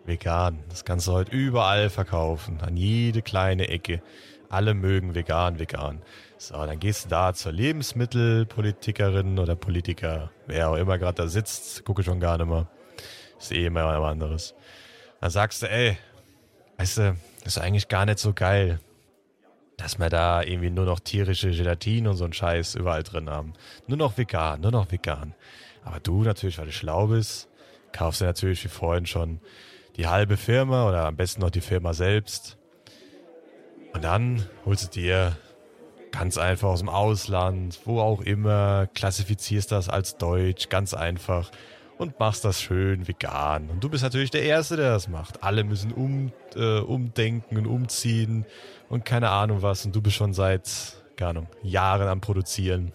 Vegan. 0.06 0.60
Das 0.70 0.86
kannst 0.86 1.08
du 1.08 1.12
heute 1.12 1.32
überall 1.32 1.90
verkaufen. 1.90 2.62
An 2.62 2.78
jede 2.78 3.24
kleine 3.24 3.68
Ecke. 3.68 4.04
Alle 4.50 4.76
mögen 4.76 5.16
vegan, 5.16 5.58
vegan. 5.58 6.04
So, 6.38 6.54
dann 6.54 6.80
gehst 6.80 7.06
du 7.06 7.10
da 7.10 7.34
zur 7.34 7.52
Lebensmittelpolitikerin 7.52 9.40
oder 9.40 9.56
Politiker, 9.56 10.32
wer 10.46 10.70
auch 10.70 10.76
immer 10.76 11.00
gerade 11.00 11.24
da 11.24 11.28
sitzt, 11.28 11.84
gucke 11.84 12.04
schon 12.04 12.20
gar 12.20 12.38
nicht 12.38 12.48
mehr. 12.48 12.68
Ist 13.40 13.52
eh 13.52 13.66
immer 13.66 13.86
was 13.86 14.12
anderes. 14.12 14.56
Dann 15.20 15.32
sagst 15.32 15.64
du, 15.64 15.70
ey, 15.70 15.98
weißt 16.78 16.98
du, 17.00 17.16
ist 17.44 17.58
eigentlich 17.58 17.88
gar 17.88 18.06
nicht 18.06 18.20
so 18.20 18.34
geil 18.34 18.80
dass 19.80 19.98
wir 19.98 20.10
da 20.10 20.44
irgendwie 20.44 20.70
nur 20.70 20.86
noch 20.86 21.00
tierische 21.00 21.52
Gelatine 21.52 22.10
und 22.10 22.18
so 22.18 22.26
einen 22.26 22.34
Scheiß 22.34 22.76
überall 22.76 23.04
drin 23.04 23.30
haben. 23.30 23.54
Nur 23.88 23.98
noch 23.98 24.18
vegan, 24.18 24.60
nur 24.60 24.72
noch 24.72 24.92
vegan. 24.92 25.34
Aber 25.86 26.02
du 26.02 26.24
natürlich, 26.24 26.58
weil 26.58 26.66
du 26.66 26.74
schlau 26.74 27.08
bist, 27.08 27.48
kaufst 27.94 28.20
du 28.20 28.26
natürlich 28.26 28.64
wie 28.66 28.68
vorhin 28.68 29.06
schon 29.06 29.40
die 29.96 30.08
halbe 30.08 30.36
Firma 30.36 30.88
oder 30.88 31.06
am 31.06 31.16
besten 31.16 31.42
noch 31.42 31.50
die 31.50 31.62
Firma 31.62 31.94
selbst. 31.94 32.58
Und 33.94 34.04
dann 34.04 34.46
holst 34.66 34.84
du 34.84 35.00
dir 35.00 35.38
ganz 36.12 36.38
einfach 36.38 36.68
aus 36.68 36.80
dem 36.80 36.90
Ausland, 36.90 37.80
wo 37.86 38.02
auch 38.02 38.20
immer, 38.22 38.88
klassifizierst 38.94 39.72
das 39.72 39.88
als 39.88 40.18
Deutsch, 40.18 40.68
ganz 40.68 40.94
einfach 40.94 41.52
und 41.98 42.20
machst 42.20 42.44
das 42.44 42.62
schön 42.62 43.08
vegan. 43.08 43.70
Und 43.70 43.84
du 43.84 43.90
bist 43.90 44.04
natürlich 44.04 44.32
der 44.32 44.44
Erste, 44.44 44.76
der 44.76 44.92
das 44.92 45.08
macht. 45.08 45.44
Alle 45.44 45.64
müssen 45.64 45.94
um, 45.94 46.34
äh, 46.56 46.80
umdenken 46.80 47.58
und 47.58 47.66
umziehen 47.66 48.46
und 48.90 49.06
keine 49.06 49.30
Ahnung 49.30 49.62
was. 49.62 49.86
Und 49.86 49.96
du 49.96 50.02
bist 50.02 50.16
schon 50.16 50.34
seit, 50.34 50.70
keine 51.16 51.30
Ahnung, 51.30 51.48
Jahren 51.64 52.08
am 52.08 52.22
Produzieren. 52.22 52.92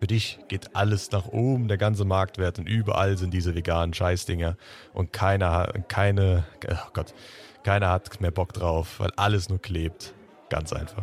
Für 0.00 0.06
dich 0.06 0.38
geht 0.46 0.76
alles 0.76 1.10
nach 1.10 1.26
oben, 1.26 1.66
der 1.66 1.76
ganze 1.76 2.04
Marktwert 2.04 2.60
und 2.60 2.68
überall 2.68 3.16
sind 3.16 3.34
diese 3.34 3.56
veganen 3.56 3.92
Scheißdinger 3.92 4.56
und 4.94 5.12
keiner 5.12 5.50
hat, 5.50 5.88
keine, 5.88 6.44
oh 6.70 6.90
Gott, 6.92 7.14
keiner 7.64 7.88
hat 7.88 8.20
mehr 8.20 8.30
Bock 8.30 8.52
drauf, 8.52 9.00
weil 9.00 9.10
alles 9.16 9.48
nur 9.48 9.60
klebt. 9.60 10.14
Ganz 10.50 10.72
einfach. 10.72 11.02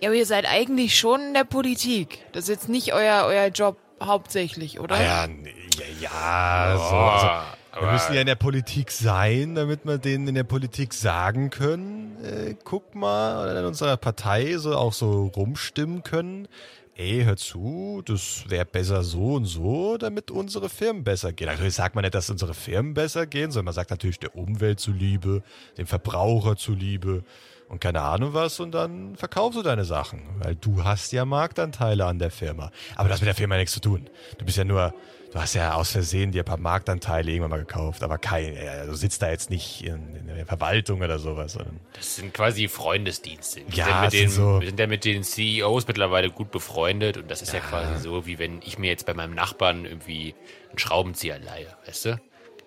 Ja, 0.00 0.08
aber 0.08 0.16
ihr 0.16 0.26
seid 0.26 0.44
eigentlich 0.44 0.98
schon 0.98 1.20
in 1.28 1.34
der 1.34 1.44
Politik. 1.44 2.26
Das 2.32 2.44
ist 2.44 2.48
jetzt 2.48 2.68
nicht 2.68 2.92
euer, 2.92 3.24
euer 3.26 3.46
Job 3.46 3.78
hauptsächlich, 4.02 4.80
oder? 4.80 4.96
Ah 4.96 5.02
ja, 5.02 5.26
ja, 5.26 6.00
ja, 6.00 6.76
so, 6.76 6.94
also, 6.96 7.55
wir 7.80 7.92
müssen 7.92 8.14
ja 8.14 8.20
in 8.20 8.26
der 8.26 8.36
Politik 8.36 8.90
sein, 8.90 9.54
damit 9.54 9.84
wir 9.84 9.98
denen 9.98 10.28
in 10.28 10.34
der 10.34 10.44
Politik 10.44 10.94
sagen 10.94 11.50
können, 11.50 12.16
äh, 12.24 12.54
guck 12.64 12.94
mal, 12.94 13.42
oder 13.42 13.60
in 13.60 13.66
unserer 13.66 13.96
Partei 13.96 14.56
so 14.56 14.74
auch 14.76 14.92
so 14.92 15.26
rumstimmen 15.36 16.02
können. 16.02 16.48
Ey, 16.94 17.24
hör 17.24 17.36
zu, 17.36 18.02
das 18.06 18.44
wäre 18.48 18.64
besser 18.64 19.02
so 19.02 19.34
und 19.34 19.44
so, 19.44 19.98
damit 19.98 20.30
unsere 20.30 20.70
Firmen 20.70 21.04
besser 21.04 21.32
gehen. 21.34 21.48
Natürlich 21.48 21.74
sagt 21.74 21.94
man 21.94 22.02
nicht, 22.02 22.14
dass 22.14 22.30
unsere 22.30 22.54
Firmen 22.54 22.94
besser 22.94 23.26
gehen, 23.26 23.50
sondern 23.50 23.66
man 23.66 23.74
sagt 23.74 23.90
natürlich 23.90 24.18
der 24.18 24.34
Umwelt 24.34 24.80
zuliebe, 24.80 25.42
dem 25.76 25.86
Verbraucher 25.86 26.56
zuliebe 26.56 27.22
und 27.68 27.80
keine 27.80 28.00
Ahnung 28.02 28.32
was 28.34 28.60
und 28.60 28.72
dann 28.72 29.16
verkaufst 29.16 29.58
du 29.58 29.62
deine 29.62 29.84
Sachen, 29.84 30.22
weil 30.38 30.54
du 30.56 30.84
hast 30.84 31.12
ja 31.12 31.24
Marktanteile 31.24 32.04
an 32.06 32.18
der 32.18 32.30
Firma. 32.30 32.70
Aber 32.94 33.08
das 33.08 33.16
hat 33.16 33.22
mit 33.22 33.28
der 33.28 33.34
Firma 33.34 33.56
nichts 33.56 33.72
zu 33.72 33.80
tun. 33.80 34.08
Du 34.38 34.44
bist 34.44 34.56
ja 34.56 34.64
nur, 34.64 34.94
du 35.32 35.38
hast 35.40 35.54
ja 35.54 35.74
aus 35.74 35.90
Versehen 35.90 36.30
dir 36.30 36.42
ein 36.42 36.44
paar 36.44 36.58
Marktanteile 36.58 37.30
irgendwann 37.30 37.50
mal 37.50 37.58
gekauft, 37.58 38.02
aber 38.04 38.18
kein, 38.18 38.54
du 38.86 38.94
sitzt 38.94 39.20
da 39.22 39.30
jetzt 39.30 39.50
nicht 39.50 39.82
in, 39.84 40.14
in 40.14 40.26
der 40.28 40.46
Verwaltung 40.46 41.00
oder 41.02 41.18
sowas. 41.18 41.54
Sondern 41.54 41.80
Das 41.94 42.16
sind 42.16 42.32
quasi 42.32 42.68
Freundesdienste. 42.68 43.62
Wir 43.66 43.74
Ja, 43.78 43.84
sind, 43.86 44.02
mit 44.02 44.12
den, 44.12 44.30
so- 44.30 44.60
wir 44.60 44.66
sind 44.68 44.78
ja 44.78 44.86
mit 44.86 45.04
den 45.04 45.22
CEOs 45.24 45.88
mittlerweile 45.88 46.30
gut 46.30 46.50
befreundet 46.52 47.16
und 47.16 47.30
das 47.30 47.42
ist 47.42 47.52
ja. 47.52 47.60
quasi 47.60 48.00
so, 48.00 48.26
wie 48.26 48.38
wenn 48.38 48.60
ich 48.64 48.78
mir 48.78 48.90
jetzt 48.90 49.06
bei 49.06 49.14
meinem 49.14 49.34
Nachbarn 49.34 49.84
irgendwie 49.86 50.34
einen 50.70 50.78
Schraubenzieher 50.78 51.38
leihe, 51.40 51.68
weißt 51.86 52.04
du? 52.06 52.20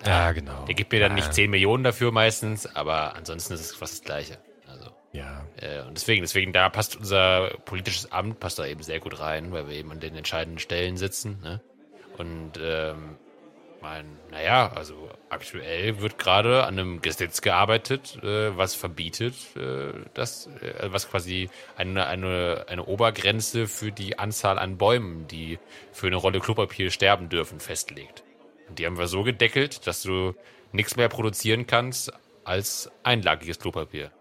ja, 0.05 0.31
genau. 0.31 0.63
Der 0.65 0.75
gibt 0.75 0.91
mir 0.93 0.99
dann 1.01 1.11
ja, 1.11 1.15
nicht 1.23 1.33
10 1.33 1.49
Millionen 1.49 1.83
dafür 1.83 2.11
meistens, 2.11 2.65
aber 2.75 3.15
ansonsten 3.15 3.53
ist 3.53 3.59
es 3.61 3.75
fast 3.75 3.93
das 3.93 4.01
Gleiche. 4.01 4.37
Ja, 5.11 5.43
äh, 5.59 5.81
und 5.81 5.95
deswegen, 5.95 6.21
deswegen, 6.21 6.53
da 6.53 6.69
passt 6.69 6.95
unser 6.95 7.49
politisches 7.65 8.11
Amt, 8.11 8.39
passt 8.39 8.59
da 8.59 8.65
eben 8.65 8.83
sehr 8.83 8.99
gut 8.99 9.19
rein, 9.19 9.51
weil 9.51 9.67
wir 9.67 9.75
eben 9.75 9.91
an 9.91 9.99
den 9.99 10.15
entscheidenden 10.15 10.59
Stellen 10.59 10.97
sitzen. 10.97 11.39
Ne? 11.41 11.61
Und 12.17 12.59
ähm, 12.61 13.17
mein, 13.81 14.05
naja, 14.29 14.71
also 14.75 15.09
aktuell 15.29 16.01
wird 16.01 16.19
gerade 16.19 16.65
an 16.65 16.77
einem 16.77 17.01
Gesetz 17.01 17.41
gearbeitet, 17.41 18.19
äh, 18.23 18.55
was 18.55 18.75
verbietet, 18.75 19.35
äh, 19.55 19.93
das, 20.13 20.47
äh, 20.61 20.91
was 20.91 21.09
quasi 21.09 21.49
eine, 21.75 22.05
eine, 22.05 22.65
eine 22.67 22.85
Obergrenze 22.85 23.67
für 23.67 23.91
die 23.91 24.19
Anzahl 24.19 24.59
an 24.59 24.77
Bäumen, 24.77 25.27
die 25.27 25.59
für 25.91 26.07
eine 26.07 26.17
Rolle 26.17 26.39
Klopapier 26.39 26.91
sterben 26.91 27.29
dürfen, 27.29 27.59
festlegt. 27.59 28.23
Und 28.67 28.79
die 28.79 28.85
haben 28.85 28.97
wir 28.97 29.07
so 29.07 29.23
gedeckelt, 29.23 29.87
dass 29.87 30.03
du 30.03 30.35
nichts 30.71 30.95
mehr 30.95 31.09
produzieren 31.09 31.65
kannst 31.65 32.11
als 32.43 32.91
einlagiges 33.03 33.59
Klopapier. 33.59 34.11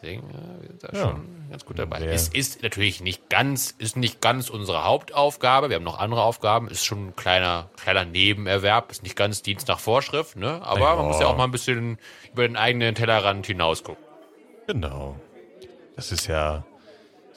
Deswegen 0.00 0.30
äh, 0.30 0.62
wir 0.62 0.68
sind 0.68 0.84
da 0.84 0.88
Ja. 0.92 1.00
schon 1.08 1.26
ganz 1.50 1.64
gut 1.64 1.78
dabei. 1.78 2.00
Wer- 2.00 2.12
Es 2.12 2.28
ist 2.28 2.62
natürlich 2.62 3.00
nicht 3.00 3.28
ganz, 3.30 3.74
ist 3.78 3.96
nicht 3.96 4.20
ganz 4.20 4.48
unsere 4.48 4.84
Hauptaufgabe. 4.84 5.68
Wir 5.70 5.76
haben 5.76 5.82
noch 5.84 5.98
andere 5.98 6.22
Aufgaben. 6.22 6.68
Ist 6.68 6.84
schon 6.84 7.08
ein 7.08 7.16
kleiner, 7.16 7.68
kleiner 7.76 8.04
Nebenerwerb. 8.04 8.90
Ist 8.92 9.02
nicht 9.02 9.16
ganz 9.16 9.42
Dienst 9.42 9.66
nach 9.68 9.80
Vorschrift, 9.80 10.36
ne? 10.36 10.60
Aber 10.62 10.80
Ja. 10.80 10.96
man 10.96 11.06
muss 11.06 11.18
ja 11.20 11.26
auch 11.26 11.36
mal 11.36 11.44
ein 11.44 11.50
bisschen 11.50 11.98
über 12.32 12.46
den 12.46 12.56
eigenen 12.56 12.94
Tellerrand 12.94 13.46
hinausgucken. 13.46 14.02
genau. 14.66 15.16
Das 15.96 16.12
ist 16.12 16.28
ja 16.28 16.64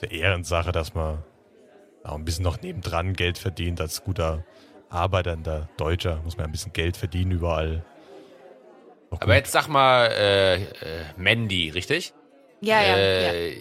eine 0.03 0.11
Ehrensache, 0.11 0.71
dass 0.71 0.93
man 0.93 1.23
auch 2.03 2.13
ein 2.15 2.25
bisschen 2.25 2.43
noch 2.43 2.61
nebendran 2.61 3.13
Geld 3.13 3.39
verdient. 3.39 3.81
Als 3.81 4.03
guter 4.03 4.43
arbeitender 4.89 5.67
Deutscher 5.77 6.21
muss 6.23 6.37
man 6.37 6.45
ein 6.45 6.51
bisschen 6.51 6.73
Geld 6.73 6.95
verdienen 6.95 7.31
überall. 7.31 7.83
Aber 9.09 9.25
gut. 9.25 9.33
jetzt 9.33 9.51
sag 9.51 9.67
mal, 9.67 10.05
äh, 10.11 10.55
äh, 10.63 10.67
Mandy, 11.17 11.69
richtig? 11.69 12.13
Ja, 12.61 12.81
ja, 12.81 12.97
ja. 12.97 13.33
äh, 13.33 13.51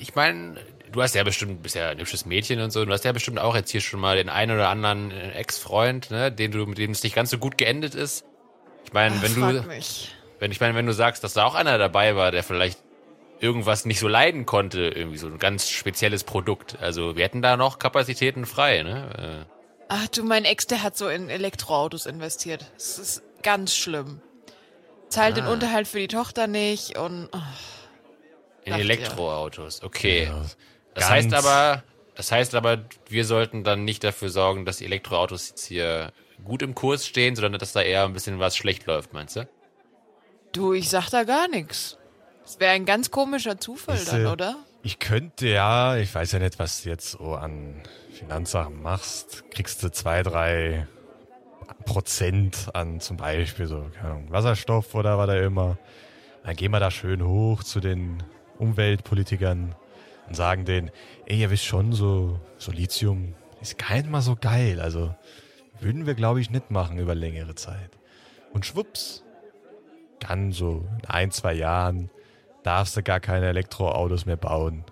Ich 0.00 0.14
meine, 0.14 0.56
du 0.92 1.02
hast 1.02 1.14
ja 1.14 1.22
bestimmt, 1.24 1.62
bist 1.62 1.74
ja 1.76 1.90
ein 1.90 1.98
hübsches 1.98 2.26
Mädchen 2.26 2.60
und 2.60 2.70
so, 2.72 2.84
du 2.84 2.92
hast 2.92 3.04
ja 3.04 3.12
bestimmt 3.12 3.38
auch 3.38 3.54
jetzt 3.54 3.70
hier 3.70 3.80
schon 3.80 4.00
mal 4.00 4.16
den 4.16 4.28
einen 4.28 4.52
oder 4.56 4.68
anderen 4.68 5.10
äh, 5.12 5.32
Ex-Freund, 5.32 6.10
ne, 6.10 6.32
den 6.32 6.50
du, 6.52 6.66
mit 6.66 6.78
dem 6.78 6.90
es 6.90 7.02
nicht 7.02 7.14
ganz 7.14 7.30
so 7.30 7.38
gut 7.38 7.56
geendet 7.58 7.94
ist. 7.94 8.24
Ich 8.84 8.92
meine, 8.92 9.20
wenn 9.22 9.34
du, 9.34 9.62
mich. 9.68 10.10
wenn 10.40 10.50
ich 10.50 10.60
meine, 10.60 10.74
wenn 10.74 10.86
du 10.86 10.92
sagst, 10.92 11.22
dass 11.22 11.34
da 11.34 11.44
auch 11.44 11.54
einer 11.54 11.78
dabei 11.78 12.16
war, 12.16 12.32
der 12.32 12.42
vielleicht 12.42 12.78
irgendwas 13.38 13.84
nicht 13.84 14.00
so 14.00 14.08
leiden 14.08 14.46
konnte, 14.46 14.80
irgendwie 14.88 15.16
so 15.18 15.26
ein 15.28 15.38
ganz 15.38 15.68
spezielles 15.70 16.24
Produkt. 16.24 16.76
Also 16.80 17.16
wir 17.16 17.24
hätten 17.24 17.40
da 17.40 17.56
noch 17.56 17.78
Kapazitäten 17.78 18.44
frei, 18.46 18.82
ne? 18.82 19.46
Ach 19.88 20.08
du, 20.08 20.24
mein 20.24 20.44
Ex, 20.44 20.66
der 20.66 20.82
hat 20.82 20.96
so 20.96 21.08
in 21.08 21.30
Elektroautos 21.30 22.04
investiert. 22.06 22.66
Das 22.74 22.98
ist 22.98 23.22
ganz 23.42 23.74
schlimm. 23.74 24.20
Zahlt 25.08 25.38
Ah. 25.38 25.40
den 25.40 25.46
Unterhalt 25.46 25.88
für 25.88 25.98
die 26.00 26.08
Tochter 26.08 26.46
nicht 26.48 26.98
und 26.98 27.28
oh, 27.32 27.38
Äh, 27.38 27.40
in 28.64 28.72
Dachte, 28.72 28.82
Elektroautos. 28.82 29.82
Okay. 29.82 30.24
Ja, 30.24 30.44
Das 30.94 31.08
heißt 31.08 31.32
aber, 31.34 31.82
das 32.14 32.32
heißt 32.32 32.54
aber, 32.54 32.84
wir 33.08 33.24
sollten 33.24 33.64
dann 33.64 33.84
nicht 33.84 34.04
dafür 34.04 34.28
sorgen, 34.30 34.64
dass 34.64 34.78
die 34.78 34.84
Elektroautos 34.84 35.48
jetzt 35.50 35.66
hier 35.66 36.12
gut 36.44 36.62
im 36.62 36.74
Kurs 36.74 37.06
stehen, 37.06 37.36
sondern 37.36 37.58
dass 37.58 37.72
da 37.72 37.82
eher 37.82 38.04
ein 38.04 38.12
bisschen 38.12 38.38
was 38.38 38.56
schlecht 38.56 38.86
läuft, 38.86 39.12
meinst 39.12 39.36
du? 39.36 39.48
du, 40.52 40.72
ich 40.72 40.88
sag 40.88 41.10
da 41.10 41.24
gar 41.24 41.48
nichts. 41.48 41.96
Das 42.42 42.58
wäre 42.60 42.72
ein 42.72 42.84
ganz 42.84 43.10
komischer 43.10 43.58
Zufall 43.58 43.96
Ist, 43.96 44.12
dann, 44.12 44.24
äh, 44.24 44.28
oder? 44.28 44.56
Ich 44.82 44.98
könnte 44.98 45.46
ja, 45.46 45.96
ich 45.96 46.14
weiß 46.14 46.32
ja 46.32 46.38
nicht, 46.38 46.58
was 46.58 46.82
du 46.82 46.88
jetzt 46.88 47.12
so 47.12 47.34
an 47.34 47.82
Finanzsachen 48.12 48.80
machst. 48.80 49.44
Kriegst 49.50 49.82
du 49.82 49.90
zwei, 49.92 50.22
drei 50.22 50.86
Prozent 51.84 52.70
an 52.74 53.00
zum 53.00 53.16
Beispiel 53.16 53.66
so 53.66 53.86
keine 53.94 54.10
Ahnung, 54.14 54.30
Wasserstoff 54.30 54.94
oder 54.94 55.18
was 55.18 55.26
da 55.28 55.36
immer. 55.36 55.78
Dann 56.44 56.56
gehen 56.56 56.72
wir 56.72 56.80
da 56.80 56.90
schön 56.90 57.24
hoch 57.24 57.62
zu 57.62 57.80
den 57.80 58.22
Umweltpolitikern 58.60 59.74
und 60.28 60.34
sagen 60.34 60.64
denen, 60.64 60.90
ey, 61.26 61.40
ihr 61.40 61.50
wisst 61.50 61.64
schon, 61.64 61.92
so, 61.92 62.38
so 62.58 62.70
Lithium 62.70 63.34
ist 63.60 63.78
gar 63.78 63.94
nicht 63.94 64.08
mal 64.08 64.22
so 64.22 64.36
geil. 64.40 64.80
Also 64.80 65.14
würden 65.80 66.06
wir, 66.06 66.14
glaube 66.14 66.40
ich, 66.40 66.50
nicht 66.50 66.70
machen 66.70 66.98
über 66.98 67.14
längere 67.14 67.54
Zeit. 67.54 67.90
Und 68.52 68.66
schwupps, 68.66 69.24
dann 70.20 70.52
so 70.52 70.86
in 71.02 71.08
ein, 71.08 71.30
zwei 71.30 71.54
Jahren 71.54 72.10
darfst 72.62 72.96
du 72.96 73.02
gar 73.02 73.20
keine 73.20 73.46
Elektroautos 73.48 74.26
mehr 74.26 74.36
bauen. 74.36 74.84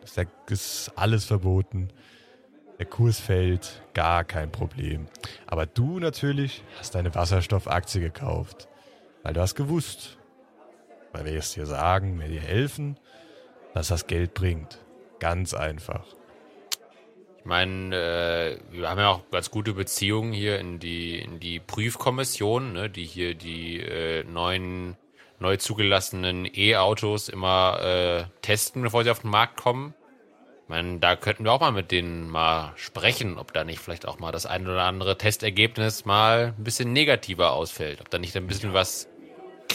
Das 0.00 0.16
ist 0.48 0.92
alles 0.94 1.24
verboten. 1.24 1.88
Der 2.78 2.86
Kurs 2.86 3.18
fällt, 3.18 3.82
gar 3.94 4.24
kein 4.24 4.52
Problem. 4.52 5.06
Aber 5.46 5.66
du 5.66 5.98
natürlich 5.98 6.62
hast 6.78 6.94
deine 6.94 7.14
Wasserstoffaktie 7.14 8.00
gekauft, 8.00 8.68
weil 9.22 9.32
du 9.32 9.40
hast 9.40 9.54
gewusst, 9.54 10.18
weil 11.12 11.24
wir 11.24 11.38
es 11.38 11.52
dir 11.52 11.66
sagen, 11.66 12.20
wir 12.20 12.28
dir 12.28 12.40
helfen, 12.40 12.98
dass 13.76 13.88
das 13.88 14.06
Geld 14.06 14.32
bringt. 14.32 14.78
Ganz 15.20 15.52
einfach. 15.52 16.06
Ich 17.38 17.44
meine, 17.44 17.94
äh, 17.94 18.58
wir 18.70 18.88
haben 18.88 18.98
ja 18.98 19.10
auch 19.10 19.30
ganz 19.30 19.50
gute 19.50 19.74
Beziehungen 19.74 20.32
hier 20.32 20.58
in 20.58 20.78
die, 20.78 21.18
in 21.18 21.40
die 21.40 21.60
Prüfkommission, 21.60 22.72
ne, 22.72 22.88
die 22.88 23.04
hier 23.04 23.34
die 23.34 23.78
äh, 23.80 24.24
neuen, 24.24 24.96
neu 25.40 25.58
zugelassenen 25.58 26.48
E-Autos 26.50 27.28
immer 27.28 27.78
äh, 27.82 28.24
testen, 28.40 28.80
bevor 28.80 29.04
sie 29.04 29.10
auf 29.10 29.20
den 29.20 29.30
Markt 29.30 29.58
kommen. 29.58 29.92
Ich 30.62 30.70
meine, 30.70 30.98
da 30.98 31.14
könnten 31.14 31.44
wir 31.44 31.52
auch 31.52 31.60
mal 31.60 31.70
mit 31.70 31.90
denen 31.90 32.30
mal 32.30 32.72
sprechen, 32.76 33.36
ob 33.36 33.52
da 33.52 33.62
nicht 33.62 33.80
vielleicht 33.80 34.08
auch 34.08 34.18
mal 34.18 34.32
das 34.32 34.46
ein 34.46 34.66
oder 34.66 34.84
andere 34.84 35.18
Testergebnis 35.18 36.06
mal 36.06 36.54
ein 36.56 36.64
bisschen 36.64 36.94
negativer 36.94 37.52
ausfällt. 37.52 38.00
Ob 38.00 38.08
da 38.08 38.18
nicht 38.18 38.34
ein 38.38 38.46
bisschen 38.46 38.72
was 38.72 39.06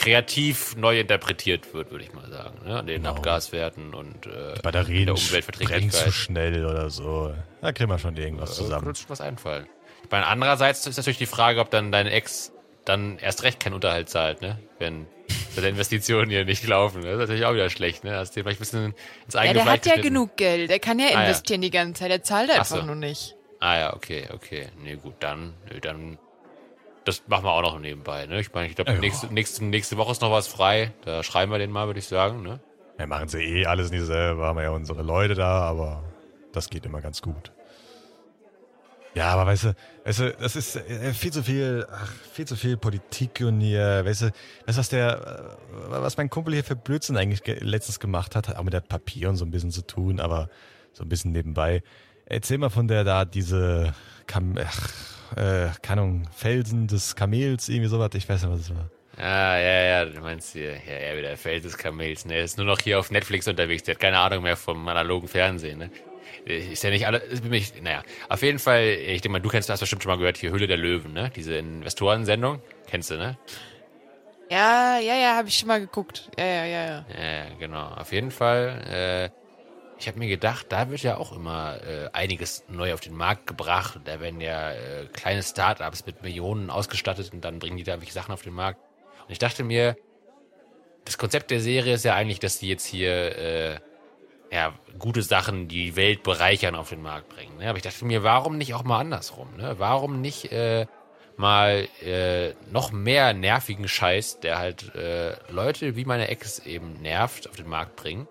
kreativ 0.02 0.76
neu 0.76 1.00
interpretiert 1.00 1.74
wird, 1.74 1.92
würde 1.92 2.04
ich 2.04 2.14
mal 2.14 2.28
sagen, 2.30 2.60
ne? 2.66 2.80
an 2.80 2.88
den 2.88 3.04
Genau. 3.04 3.12
Abgaswerten 3.16 3.94
und 3.94 4.26
äh, 4.26 4.56
Batterien 4.64 5.06
der 5.06 5.14
brennen 5.14 5.28
Umweltverträglichkeit. 5.28 5.92
zu 6.06 6.12
schnell 6.12 6.66
oder 6.66 6.90
so. 6.90 7.34
Da 7.62 7.72
kriegen 7.72 7.90
wir 7.90 8.00
schon 8.00 8.18
irgendwas 8.18 8.50
Zusammen. 8.56 8.66
zusammen. 8.68 8.86
Könnte 8.86 9.02
schon 9.02 9.10
was 9.10 9.22
einfallen. 9.22 9.68
Ich 10.04 10.10
meine, 10.12 10.26
andererseits 10.26 10.88
ist 10.88 10.98
natürlich 10.98 11.20
die 11.20 11.26
Frage, 11.28 11.60
ob 11.60 11.70
dann 11.70 11.92
dein 11.92 12.08
Ex 12.08 12.52
dann 12.86 13.20
erst 13.20 13.44
recht 13.44 13.60
keinen 13.60 13.74
Unterhalt 13.76 14.10
zahlt, 14.10 14.42
ne? 14.42 14.58
Wenn 14.80 15.06
seine 15.54 15.68
Investitionen 15.70 16.32
hier 16.32 16.46
nicht 16.46 16.66
laufen. 16.68 17.04
Das 17.04 17.14
ist 17.14 17.20
natürlich 17.20 17.46
auch 17.46 17.54
wieder 17.54 17.70
schlecht, 17.70 18.04
ne? 18.04 18.16
Hast 18.16 18.36
du 18.36 18.42
vielleicht 18.42 18.58
ein 18.60 18.64
bisschen 18.64 18.96
ins 19.26 19.34
Ja, 19.36 19.42
eigene 19.42 19.54
der 19.54 19.64
Fleisch 19.64 19.80
hat 19.82 19.86
ja 19.98 20.02
genug 20.02 20.36
Geld. 20.36 20.70
Der 20.72 20.80
kann 20.80 20.98
ja 20.98 21.06
Ah, 21.08 21.12
ja. 21.12 21.22
investieren 21.22 21.62
die 21.62 21.70
ganze 21.70 22.00
Zeit. 22.02 22.10
Der 22.12 22.24
zahlt 22.24 22.50
einfach 22.50 22.66
so. 22.66 22.82
nur 22.82 22.96
nicht. 22.96 23.36
Ah 23.60 23.78
ja, 23.78 23.94
okay, 23.96 24.28
okay. 24.34 24.70
Nee, 24.82 24.96
gut, 24.96 25.14
dann, 25.20 25.54
nee, 25.72 25.80
dann, 25.80 26.18
das 27.06 27.24
machen 27.28 27.46
wir 27.46 27.52
auch 27.52 27.62
noch 27.62 27.80
nebenbei, 27.80 28.26
ne? 28.28 28.40
Ich 28.40 28.54
meine, 28.54 28.68
ich 28.68 28.76
glaube, 28.76 28.92
Ja. 28.92 29.00
nächste, 29.00 29.34
nächste, 29.34 29.66
nächste 29.66 29.98
Woche 29.98 30.12
ist 30.12 30.22
noch 30.22 30.32
was 30.32 30.48
frei. 30.48 30.94
Da 31.06 31.24
schreiben 31.24 31.52
wir 31.52 31.58
den 31.60 31.72
mal, 31.72 31.88
würde 31.88 32.00
ich 32.00 32.08
sagen, 32.08 32.42
ne? 32.44 32.60
Wir 32.98 33.08
machen 33.08 33.28
sie 33.28 33.40
eh 33.42 33.66
alles 33.66 33.90
nicht 33.90 34.06
selber, 34.06 34.48
haben 34.48 34.58
wir 34.58 34.64
ja 34.64 34.70
unsere 34.72 35.02
Leute 35.02 35.34
da, 35.34 35.62
aber 35.62 36.04
das 36.52 36.70
geht 36.70 36.86
immer 36.86 37.02
ganz 37.02 37.22
gut. 37.22 37.52
Ja, 39.14 39.34
aber 39.34 39.46
weißt 39.48 39.66
du, 39.66 39.76
weißt 40.06 40.20
du, 40.20 40.32
das 40.40 40.56
ist 40.56 40.76
äh, 40.78 41.14
viel 41.14 41.34
zu 41.34 41.44
viel, 41.44 41.86
ach, 41.92 42.12
viel 42.32 42.48
zu 42.48 42.56
viel 42.56 42.78
Politik 42.78 43.42
und 43.46 43.60
hier, 43.60 44.06
weißt 44.06 44.22
du, 44.22 44.26
du, 44.28 44.34
was 44.78 44.88
der, 44.90 45.58
äh, 45.68 45.92
was 45.92 46.16
mein 46.16 46.30
Kumpel 46.30 46.54
hier 46.54 46.64
für 46.64 46.78
Blödsinn 46.78 47.18
eigentlich 47.18 47.44
ge 47.44 47.58
letztens 47.60 48.00
gemacht 48.00 48.36
hat, 48.36 48.48
hat 48.48 48.56
auch 48.56 48.64
mit 48.64 48.74
der 48.74 48.80
Papier 48.82 49.28
und 49.30 49.36
so 49.36 49.44
ein 49.44 49.52
bisschen 49.52 49.72
zu 49.72 49.82
tun, 49.86 50.20
aber 50.22 50.50
so 50.94 51.04
ein 51.04 51.10
bisschen 51.10 51.32
nebenbei. 51.34 51.84
Erzähl 52.26 52.58
mal 52.58 52.70
von 52.70 52.88
der 52.88 53.04
da, 53.04 53.26
diese, 53.26 53.94
Kam 54.28 54.56
ach, 54.64 54.90
äh, 55.36 55.70
keine 55.82 56.02
Ahnung, 56.02 56.24
Felsen 56.36 56.88
des 56.88 57.16
Kamels, 57.16 57.70
irgendwie 57.70 57.90
sowas, 57.90 58.10
ich 58.14 58.28
weiß 58.28 58.44
nicht, 58.44 58.52
was 58.52 58.60
es 58.62 58.70
war. 58.76 58.90
Ah, 59.18 59.58
ja, 59.58 59.84
ja, 59.84 60.06
du 60.06 60.20
meinst 60.22 60.54
hier, 60.54 60.72
ja, 60.72 61.10
ja, 61.10 61.18
wieder 61.18 61.38
Feld 61.38 61.64
des 61.64 61.78
Kamels, 61.78 62.26
ne? 62.26 62.36
Er 62.36 62.44
ist 62.44 62.58
nur 62.58 62.66
noch 62.66 62.80
hier 62.80 63.00
auf 63.00 63.12
Netflix 63.12 63.48
unterwegs, 63.48 63.84
der 63.84 63.96
hat 63.96 64.02
keine 64.02 64.18
Ahnung 64.20 64.44
mehr 64.44 64.58
vom 64.58 64.88
analogen 64.88 65.28
Fernsehen, 65.28 65.80
ne? 65.80 65.92
Ist 66.46 66.84
ja 66.84 66.90
nicht 66.90 67.06
alle, 67.06 67.18
ist 67.18 67.44
mich, 67.44 67.80
naja, 67.82 68.04
auf 68.30 68.42
jeden 68.42 68.58
Fall, 68.58 68.84
ich 68.84 69.22
denke 69.22 69.30
mal, 69.30 69.42
du 69.42 69.50
kennst, 69.50 69.70
hast 69.70 69.82
bestimmt 69.82 70.02
schon 70.02 70.12
mal 70.12 70.18
gehört, 70.18 70.38
hier 70.38 70.52
Hülle 70.52 70.66
der 70.68 70.78
Löwen, 70.78 71.14
ne? 71.14 71.32
Diese 71.36 71.56
Investorensendung, 71.56 72.62
kennst 72.88 73.12
du, 73.12 73.18
ne? 73.18 73.38
Ja, 74.50 75.00
ja, 75.00 75.16
ja, 75.16 75.36
habe 75.38 75.48
ich 75.48 75.58
schon 75.58 75.68
mal 75.68 75.80
geguckt. 75.80 76.30
Ja, 76.38 76.46
ja, 76.46 76.66
ja, 76.66 76.86
ja. 76.86 77.06
Ja, 77.10 77.46
genau. 77.58 77.88
Auf 77.88 78.12
jeden 78.12 78.32
Fall, 78.32 79.32
äh, 79.32 79.41
ich 80.02 80.08
habe 80.08 80.18
mir 80.18 80.28
gedacht, 80.28 80.68
da 80.70 80.90
wird 80.90 81.04
ja 81.04 81.18
auch 81.18 81.32
immer 81.32 81.80
äh, 81.84 82.10
einiges 82.12 82.64
neu 82.68 82.94
auf 82.94 83.02
den 83.02 83.16
Markt 83.16 83.46
gebracht. 83.46 84.00
Da 84.04 84.20
werden 84.20 84.42
ja 84.42 84.72
äh, 84.72 85.06
kleine 85.14 85.44
Startups 85.44 86.06
mit 86.08 86.24
Millionen 86.24 86.72
ausgestattet 86.72 87.32
und 87.32 87.42
dann 87.46 87.60
bringen 87.60 87.78
die 87.78 87.84
da 87.84 88.00
welche 88.00 88.14
Sachen 88.14 88.34
auf 88.34 88.42
den 88.42 88.54
Markt. 88.54 88.80
Und 89.26 89.32
ich 89.32 89.38
dachte 89.38 89.64
mir, 89.64 89.96
das 91.06 91.20
Konzept 91.20 91.52
der 91.52 91.62
Serie 91.62 91.94
ist 91.94 92.04
ja 92.04 92.16
eigentlich, 92.16 92.40
dass 92.40 92.58
die 92.58 92.70
jetzt 92.70 92.86
hier 92.86 93.38
äh, 93.38 93.80
ja, 94.52 94.74
gute 94.98 95.22
Sachen, 95.22 95.68
die 95.68 95.96
Welt 95.96 96.24
bereichern, 96.24 96.74
auf 96.74 96.90
den 96.90 97.04
Markt 97.04 97.30
bringen. 97.30 97.58
Ne? 97.58 97.70
Aber 97.70 97.78
ich 97.78 97.84
dachte 97.84 98.04
mir, 98.04 98.24
warum 98.24 98.58
nicht 98.58 98.74
auch 98.74 98.84
mal 98.84 99.00
andersrum? 99.00 99.56
Ne? 99.56 99.76
Warum 99.78 100.20
nicht 100.20 100.52
äh, 100.52 100.88
mal 101.38 101.88
äh, 102.04 102.54
noch 102.72 102.92
mehr 102.92 103.34
nervigen 103.34 103.88
Scheiß, 103.88 104.40
der 104.40 104.58
halt 104.58 104.96
äh, 104.96 105.36
Leute 105.52 105.96
wie 105.96 106.06
meine 106.06 106.28
Ex 106.28 106.58
eben 106.60 107.02
nervt, 107.02 107.48
auf 107.48 107.56
den 107.56 107.70
Markt 107.70 107.96
bringen? 107.96 108.28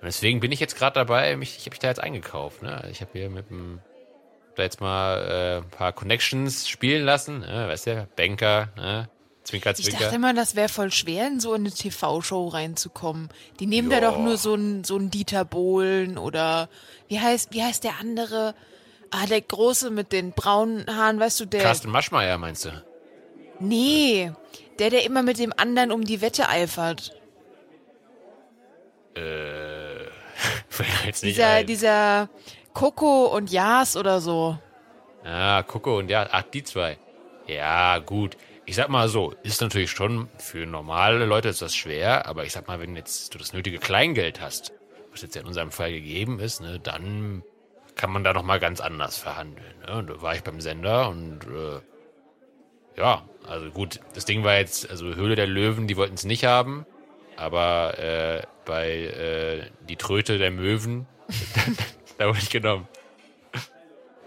Und 0.00 0.04
deswegen 0.04 0.40
bin 0.40 0.52
ich 0.52 0.60
jetzt 0.60 0.76
gerade 0.76 0.94
dabei, 0.94 1.36
mich, 1.36 1.56
ich 1.56 1.62
habe 1.62 1.70
mich 1.70 1.78
da 1.78 1.88
jetzt 1.88 2.00
eingekauft. 2.00 2.62
Ne? 2.62 2.86
Ich 2.90 3.00
habe 3.00 3.10
hier 3.12 3.30
mit 3.30 3.50
dem 3.50 3.80
da 4.54 4.62
jetzt 4.62 4.80
mal 4.80 5.18
äh, 5.20 5.56
ein 5.64 5.70
paar 5.70 5.92
Connections 5.92 6.66
spielen 6.68 7.04
lassen, 7.04 7.40
ne? 7.40 7.68
weißt 7.68 7.86
du, 7.88 8.08
Banker, 8.16 8.68
ne? 8.76 9.08
Zwinker, 9.44 9.70
Ich 9.76 9.84
Zwinker. 9.84 10.00
dachte 10.04 10.16
immer, 10.16 10.34
das 10.34 10.56
wäre 10.56 10.68
voll 10.68 10.90
schwer, 10.90 11.26
in 11.28 11.38
so 11.40 11.52
eine 11.52 11.70
TV-Show 11.70 12.48
reinzukommen. 12.48 13.28
Die 13.60 13.66
nehmen 13.66 13.90
da 13.90 14.00
Ja. 14.00 14.10
doch 14.10 14.18
nur 14.18 14.38
so 14.38 14.54
einen 14.54 14.82
so 14.82 14.96
einen 14.96 15.10
Dieter 15.10 15.44
Bohlen 15.44 16.18
oder 16.18 16.68
wie 17.08 17.20
heißt, 17.20 17.52
wie 17.52 17.62
heißt 17.62 17.84
der 17.84 18.00
andere? 18.00 18.54
Ah, 19.12 19.26
der 19.26 19.40
Große 19.40 19.90
mit 19.90 20.10
den 20.10 20.32
braunen 20.32 20.84
Haaren, 20.88 21.20
weißt 21.20 21.38
du, 21.40 21.44
der. 21.44 21.60
Carsten 21.62 21.90
Maschmeyer 21.90 22.38
meinst 22.38 22.64
du? 22.64 22.70
Nee, 23.60 24.32
der, 24.80 24.90
der 24.90 25.04
immer 25.04 25.22
mit 25.22 25.38
dem 25.38 25.52
anderen 25.56 25.92
um 25.92 26.02
die 26.04 26.20
Wette 26.22 26.48
eifert. 26.48 27.12
Äh, 29.14 29.75
fällt 30.84 31.06
nicht 31.06 31.22
Dieser, 31.22 31.48
ein. 31.48 31.66
dieser 31.66 32.28
Coco 32.72 33.26
und 33.26 33.50
Jas 33.50 33.96
oder 33.96 34.20
so. 34.20 34.58
Ah, 35.24 35.62
Coco 35.62 35.98
und 35.98 36.10
ja, 36.10 36.28
ach, 36.30 36.42
die 36.42 36.62
zwei. 36.62 36.98
Ja, 37.46 37.98
gut. 37.98 38.36
Ich 38.64 38.74
sag 38.76 38.88
mal 38.88 39.08
so, 39.08 39.32
ist 39.42 39.60
natürlich 39.60 39.90
schon 39.90 40.28
für 40.38 40.66
normale 40.66 41.24
Leute 41.24 41.48
ist 41.48 41.62
das 41.62 41.74
schwer, 41.74 42.26
aber 42.26 42.44
ich 42.44 42.52
sag 42.52 42.66
mal, 42.66 42.80
wenn 42.80 42.96
jetzt 42.96 43.32
du 43.32 43.38
das 43.38 43.52
nötige 43.52 43.78
Kleingeld 43.78 44.40
hast, 44.40 44.72
was 45.12 45.22
jetzt 45.22 45.34
ja 45.36 45.40
in 45.42 45.46
unserem 45.46 45.70
Fall 45.70 45.92
gegeben 45.92 46.40
ist, 46.40 46.60
ne, 46.60 46.80
dann 46.80 47.42
kann 47.94 48.10
man 48.10 48.24
da 48.24 48.32
noch 48.32 48.42
mal 48.42 48.58
ganz 48.60 48.80
anders 48.80 49.16
verhandeln. 49.18 49.74
Ne? 49.86 49.98
Und 49.98 50.10
da 50.10 50.20
war 50.20 50.34
ich 50.34 50.42
beim 50.42 50.60
Sender 50.60 51.08
und 51.08 51.44
äh, 51.44 51.80
ja, 53.00 53.22
also 53.48 53.70
gut, 53.70 54.00
das 54.14 54.24
Ding 54.24 54.42
war 54.42 54.56
jetzt, 54.56 54.90
also 54.90 55.14
Höhle 55.14 55.36
der 55.36 55.46
Löwen, 55.46 55.86
die 55.86 55.96
wollten 55.96 56.14
es 56.14 56.24
nicht 56.24 56.44
haben, 56.44 56.86
aber 57.36 57.98
äh, 57.98 58.42
bei 58.66 58.90
äh, 58.90 59.70
die 59.88 59.96
Tröte 59.96 60.36
der 60.36 60.50
Möwen, 60.50 61.06
da 62.18 62.28
wurde 62.28 62.38
ich 62.38 62.50
genommen. 62.50 62.86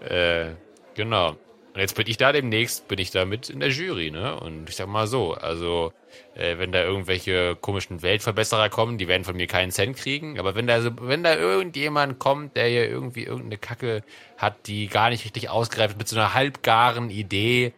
Äh, 0.00 0.54
genau. 0.94 1.36
Und 1.72 1.80
jetzt 1.80 1.94
bin 1.94 2.08
ich 2.08 2.16
da 2.16 2.32
demnächst, 2.32 2.88
bin 2.88 2.98
ich 2.98 3.12
da 3.12 3.24
mit 3.24 3.48
in 3.48 3.60
der 3.60 3.68
Jury, 3.68 4.10
ne? 4.10 4.38
Und 4.40 4.68
ich 4.68 4.74
sag 4.74 4.88
mal 4.88 5.06
so, 5.06 5.34
also 5.34 5.92
äh, 6.34 6.58
wenn 6.58 6.72
da 6.72 6.82
irgendwelche 6.82 7.54
komischen 7.54 8.02
Weltverbesserer 8.02 8.68
kommen, 8.70 8.98
die 8.98 9.06
werden 9.06 9.22
von 9.22 9.36
mir 9.36 9.46
keinen 9.46 9.70
Cent 9.70 9.96
kriegen. 9.96 10.40
Aber 10.40 10.56
wenn 10.56 10.66
da 10.66 10.80
so, 10.82 10.90
wenn 11.00 11.22
da 11.22 11.36
irgendjemand 11.36 12.18
kommt, 12.18 12.56
der 12.56 12.66
hier 12.66 12.88
irgendwie 12.88 13.22
irgendeine 13.22 13.58
Kacke 13.58 14.02
hat, 14.36 14.66
die 14.66 14.88
gar 14.88 15.10
nicht 15.10 15.24
richtig 15.24 15.48
ausgreift, 15.48 15.96
mit 15.96 16.08
so 16.08 16.16
einer 16.16 16.34
halbgaren 16.34 17.08
Idee, 17.08 17.72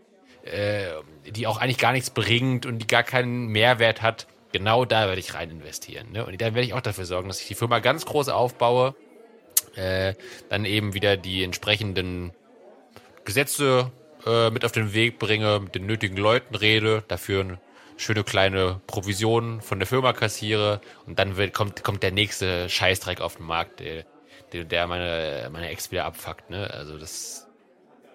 äh, 0.44 0.87
die 1.31 1.46
auch 1.46 1.59
eigentlich 1.59 1.79
gar 1.79 1.92
nichts 1.92 2.09
bringt 2.09 2.64
und 2.64 2.79
die 2.79 2.87
gar 2.87 3.03
keinen 3.03 3.48
Mehrwert 3.48 4.01
hat, 4.01 4.27
genau 4.53 4.85
da 4.85 5.07
werde 5.07 5.21
ich 5.21 5.35
rein 5.35 5.51
investieren. 5.51 6.12
Ne? 6.12 6.25
Und 6.25 6.41
dann 6.41 6.55
werde 6.55 6.67
ich 6.67 6.75
auch 6.75 6.81
dafür 6.81 7.05
sorgen, 7.05 7.29
dass 7.29 7.41
ich 7.41 7.49
die 7.49 7.55
Firma 7.55 7.81
ganz 7.81 8.07
groß 8.07 8.29
aufbaue, 8.29 8.95
äh, 9.75 10.15
dann 10.49 10.65
eben 10.65 10.95
wieder 10.95 11.17
die 11.17 11.43
entsprechenden 11.43 12.33
Gesetze 13.25 13.91
äh, 14.27 14.51
mit 14.51 14.65
auf 14.65 14.73
den 14.73 14.95
Weg 14.95 15.19
bringe, 15.19 15.61
mit 15.61 15.75
den 15.75 15.87
nötigen 15.87 16.17
Leuten 16.17 16.55
rede, 16.55 17.03
dafür 17.09 17.41
eine 17.41 17.61
schöne 17.97 18.25
kleine 18.25 18.81
Provision 18.87 19.61
von 19.61 19.79
der 19.79 19.87
Firma 19.87 20.12
kassiere 20.12 20.81
und 21.07 21.19
dann 21.19 21.37
wird, 21.37 21.55
kommt, 21.55 21.85
kommt 21.85 22.03
der 22.03 22.12
nächste 22.12 22.69
Scheißdreck 22.69 23.21
auf 23.21 23.37
den 23.37 23.47
Markt, 23.47 23.81
der, 23.81 24.05
der, 24.65 24.87
meine, 24.87 25.49
meine 25.53 25.69
Ex 25.69 25.91
wieder 25.91 26.05
abfuckt. 26.05 26.51
Ne? 26.51 26.69
Also 26.71 26.99
das, 26.99 27.49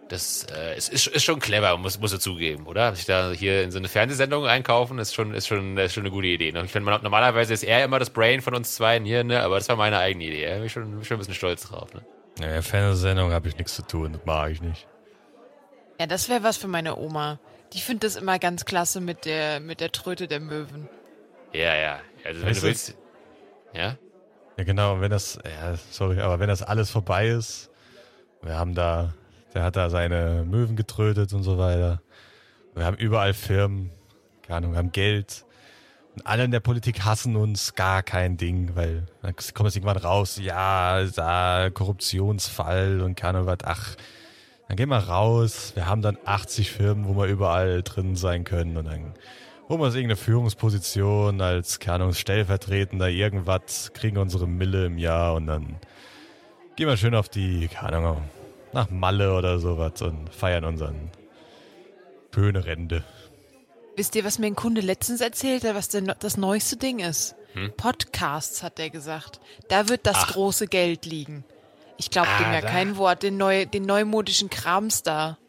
das 0.09 0.45
äh, 0.45 0.75
es 0.75 0.89
ist, 0.89 1.07
ist 1.07 1.23
schon 1.23 1.39
clever, 1.39 1.77
muss, 1.77 1.99
muss 1.99 2.13
ich 2.13 2.19
zugeben, 2.19 2.67
oder? 2.67 2.95
Sich 2.95 3.05
da 3.05 3.31
hier 3.31 3.63
in 3.63 3.71
so 3.71 3.77
eine 3.77 3.87
Fernsehsendung 3.87 4.45
einkaufen, 4.45 4.99
ist 4.99 5.13
schon, 5.13 5.33
ist 5.33 5.47
schon, 5.47 5.77
ist 5.77 5.93
schon 5.93 6.03
eine 6.03 6.11
gute 6.11 6.27
Idee. 6.27 6.51
Ne? 6.51 6.63
Ich 6.63 6.71
finde, 6.71 6.99
normalerweise 7.01 7.53
ist 7.53 7.63
er 7.63 7.83
immer 7.83 7.99
das 7.99 8.09
Brain 8.09 8.41
von 8.41 8.55
uns 8.55 8.75
zwei 8.75 8.99
hier, 8.99 9.23
ne? 9.23 9.41
aber 9.41 9.55
das 9.55 9.69
war 9.69 9.75
meine 9.75 9.97
eigene 9.97 10.25
Idee. 10.25 10.45
Da 10.45 10.55
bin 10.55 10.65
ich 10.65 10.71
schon, 10.71 10.91
bin 10.91 11.03
schon 11.03 11.17
ein 11.17 11.19
bisschen 11.19 11.33
stolz 11.33 11.67
drauf. 11.67 11.93
Ne? 11.93 12.01
Naja, 12.39 12.61
Fernsehsendung 12.61 13.31
habe 13.31 13.47
ich 13.47 13.57
nichts 13.57 13.75
zu 13.75 13.81
tun, 13.81 14.13
das 14.13 14.25
mag 14.25 14.51
ich 14.51 14.61
nicht. 14.61 14.87
Ja, 15.99 16.05
das 16.05 16.29
wäre 16.29 16.43
was 16.43 16.57
für 16.57 16.67
meine 16.67 16.97
Oma. 16.97 17.39
Die 17.73 17.79
findet 17.79 18.03
das 18.03 18.15
immer 18.15 18.39
ganz 18.39 18.65
klasse 18.65 19.01
mit 19.01 19.25
der, 19.25 19.59
mit 19.59 19.81
der 19.81 19.91
Tröte 19.91 20.27
der 20.27 20.39
Möwen. 20.39 20.87
Ja, 21.53 21.75
ja. 21.75 21.99
Also 22.23 22.41
wenn 22.41 22.49
Weißt 22.49 22.61
du 22.61 22.67
willst. 22.67 22.97
Ja? 23.73 23.97
Ja, 24.57 24.63
genau, 24.63 25.01
wenn 25.01 25.11
das, 25.11 25.37
ja, 25.43 25.75
sorry, 25.91 26.19
aber 26.19 26.39
wenn 26.39 26.47
das 26.47 26.63
alles 26.63 26.89
vorbei 26.89 27.27
ist, 27.27 27.69
wir 28.41 28.55
haben 28.55 28.73
da, 28.73 29.13
der 29.57 29.63
hat 29.63 29.75
da 29.75 29.89
seine 29.89 30.45
Möwen 30.47 30.75
getrötet 30.75 31.33
und 31.33 31.41
so 31.41 31.57
weiter. 31.57 31.99
Wir 32.75 32.85
haben 32.85 32.95
überall 32.95 33.33
Firmen, 33.33 33.89
keine 34.43 34.57
Ahnung, 34.57 34.71
wir 34.73 34.77
haben 34.77 34.91
Geld. 34.91 35.45
Und 36.13 36.27
alle 36.27 36.43
in 36.43 36.51
der 36.51 36.59
Politik 36.59 37.03
hassen 37.03 37.35
uns, 37.35 37.73
gar 37.73 38.03
kein 38.03 38.37
Ding, 38.37 38.75
weil 38.75 39.07
dann 39.23 39.35
kommt 39.55 39.69
es 39.69 39.75
irgendwann 39.75 39.97
raus, 39.97 40.39
ja, 40.39 41.03
da 41.05 41.71
Korruptionsfall 41.73 43.01
und 43.01 43.15
keine 43.15 43.39
Ahnung 43.39 43.47
was, 43.47 43.57
ach, 43.63 43.95
dann 44.67 44.77
gehen 44.77 44.89
wir 44.89 44.99
raus, 44.99 45.71
wir 45.73 45.87
haben 45.87 46.03
dann 46.03 46.19
80 46.23 46.69
Firmen, 46.69 47.07
wo 47.07 47.19
wir 47.19 47.25
überall 47.25 47.81
drin 47.81 48.15
sein 48.15 48.43
können 48.43 48.77
und 48.77 48.85
dann 48.85 49.15
holen 49.69 49.79
wir 49.79 49.85
uns 49.87 49.95
irgendeine 49.95 50.17
Führungsposition 50.17 51.41
als, 51.41 51.79
keine 51.79 52.03
Ahnung, 52.03 52.13
Stellvertretender, 52.13 53.09
irgendwas, 53.09 53.91
kriegen 53.93 54.17
unsere 54.17 54.47
Mille 54.47 54.85
im 54.85 54.99
Jahr 54.99 55.33
und 55.33 55.47
dann 55.47 55.77
gehen 56.75 56.87
wir 56.87 56.95
schön 56.95 57.15
auf 57.15 57.27
die, 57.27 57.69
keine 57.69 57.97
Ahnung, 57.97 58.21
nach 58.73 58.89
Malle 58.89 59.33
oder 59.35 59.59
sowas 59.59 60.01
und 60.01 60.29
feiern 60.33 60.65
unseren 60.65 61.09
schöne 62.33 62.65
Rente. 62.65 63.03
Wisst 63.95 64.15
ihr, 64.15 64.23
was 64.23 64.37
mir 64.37 64.45
ein 64.47 64.55
Kunde 64.55 64.81
letztens 64.81 65.21
erzählt 65.21 65.63
hat, 65.63 65.73
was 65.75 65.89
denn 65.89 66.11
das 66.19 66.37
neueste 66.37 66.77
Ding 66.77 66.99
ist? 66.99 67.35
Hm? 67.53 67.73
Podcasts, 67.75 68.61
hat 68.61 68.79
er 68.79 68.89
gesagt. 68.91 69.39
Da 69.69 69.89
wird 69.89 70.05
das 70.05 70.17
Ach. 70.17 70.33
große 70.33 70.67
Geld 70.67 71.05
liegen. 71.05 71.43
Ich 71.97 72.11
glaube 72.11 72.27
Ah, 72.29 72.37
dem 72.43 72.53
ja 72.53 72.61
da- 72.61 72.67
kein 72.69 72.97
Wort, 72.97 73.23
den, 73.23 73.37
neu, 73.37 73.65
den 73.65 73.83
neumodischen 73.87 74.51
Krams 74.51 75.01
da. 75.01 75.39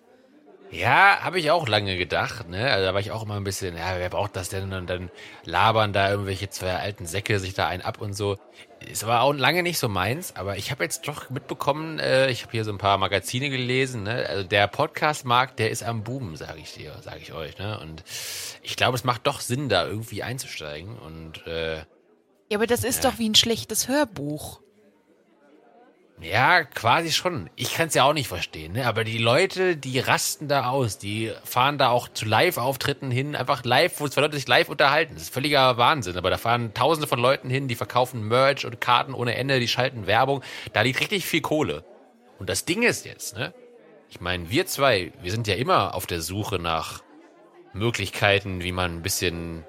Ja, 0.70 1.20
habe 1.22 1.38
ich 1.38 1.50
auch 1.50 1.66
lange 1.66 1.96
gedacht, 1.96 2.48
ne? 2.48 2.70
Also 2.70 2.86
da 2.86 2.92
war 2.92 3.00
ich 3.00 3.10
auch 3.10 3.22
immer 3.22 3.36
ein 3.36 3.44
bisschen, 3.44 3.74
ja, 3.76 3.98
wer 3.98 4.10
braucht 4.10 4.36
das 4.36 4.50
denn? 4.50 4.72
Und 4.72 4.88
dann 4.88 5.10
labern 5.44 5.94
da 5.94 6.10
irgendwelche 6.10 6.50
zwei 6.50 6.74
alten 6.74 7.06
Säcke 7.06 7.38
sich 7.40 7.54
da 7.54 7.66
einen 7.68 7.82
ab 7.82 8.00
und 8.02 8.12
so. 8.12 8.36
Ist 8.80 9.02
aber 9.02 9.22
auch 9.22 9.32
lange 9.32 9.62
nicht 9.62 9.78
so 9.78 9.88
meins, 9.88 10.36
aber 10.36 10.56
ich 10.58 10.70
habe 10.70 10.84
jetzt 10.84 11.08
doch 11.08 11.30
mitbekommen, 11.30 11.98
äh, 11.98 12.30
ich 12.30 12.42
habe 12.42 12.52
hier 12.52 12.64
so 12.64 12.70
ein 12.70 12.78
paar 12.78 12.98
Magazine 12.98 13.48
gelesen, 13.48 14.02
ne? 14.02 14.26
Also 14.28 14.44
der 14.46 14.66
Podcast-Markt, 14.68 15.58
der 15.58 15.70
ist 15.70 15.82
am 15.82 16.04
Boom, 16.04 16.36
sage 16.36 16.58
ich 16.60 16.74
dir, 16.74 16.94
sage 17.02 17.20
ich 17.22 17.32
euch, 17.32 17.56
ne? 17.58 17.80
Und 17.80 18.04
ich 18.62 18.76
glaube, 18.76 18.94
es 18.96 19.04
macht 19.04 19.26
doch 19.26 19.40
Sinn, 19.40 19.70
da 19.70 19.86
irgendwie 19.86 20.22
einzusteigen 20.22 20.98
und 20.98 21.46
äh, 21.46 21.78
Ja, 22.50 22.56
aber 22.56 22.66
das 22.66 22.84
ist 22.84 23.02
Ja. 23.02 23.10
doch 23.10 23.18
wie 23.18 23.28
ein 23.28 23.34
schlechtes 23.34 23.88
Hörbuch. 23.88 24.60
Ja, 26.20 26.64
quasi 26.64 27.12
schon. 27.12 27.48
Ich 27.54 27.74
kann 27.74 27.88
es 27.88 27.94
ja 27.94 28.04
auch 28.04 28.12
nicht 28.12 28.26
verstehen, 28.26 28.72
ne? 28.72 28.86
aber 28.86 29.04
die 29.04 29.18
Leute, 29.18 29.76
die 29.76 30.00
rasten 30.00 30.48
da 30.48 30.68
aus, 30.68 30.98
die 30.98 31.32
fahren 31.44 31.78
da 31.78 31.90
auch 31.90 32.08
zu 32.08 32.24
Live-Auftritten 32.24 33.10
hin, 33.10 33.36
einfach 33.36 33.64
live, 33.64 34.00
wo 34.00 34.08
zwei 34.08 34.22
Leute 34.22 34.36
sich 34.36 34.48
live 34.48 34.68
unterhalten. 34.68 35.14
Das 35.14 35.24
ist 35.24 35.34
völliger 35.34 35.76
Wahnsinn, 35.76 36.16
aber 36.16 36.30
da 36.30 36.36
fahren 36.36 36.74
tausende 36.74 37.06
von 37.06 37.20
Leuten 37.20 37.50
hin, 37.50 37.68
die 37.68 37.76
verkaufen 37.76 38.26
Merch 38.26 38.66
und 38.66 38.80
Karten 38.80 39.14
ohne 39.14 39.36
Ende, 39.36 39.60
die 39.60 39.68
schalten 39.68 40.06
Werbung. 40.06 40.42
Da 40.72 40.80
liegt 40.80 41.00
richtig 41.00 41.24
viel 41.24 41.40
Kohle. 41.40 41.84
Und 42.38 42.48
das 42.48 42.64
Ding 42.64 42.82
ist 42.82 43.04
jetzt, 43.04 43.36
ne? 43.36 43.54
Ich 44.10 44.20
meine, 44.20 44.50
wir 44.50 44.66
zwei, 44.66 45.12
wir 45.20 45.30
sind 45.30 45.46
ja 45.46 45.54
immer 45.54 45.94
auf 45.94 46.06
der 46.06 46.22
Suche 46.22 46.58
nach 46.58 47.02
Möglichkeiten, 47.74 48.62
wie 48.62 48.72
man 48.72 48.96
ein 48.96 49.02
bisschen, 49.02 49.64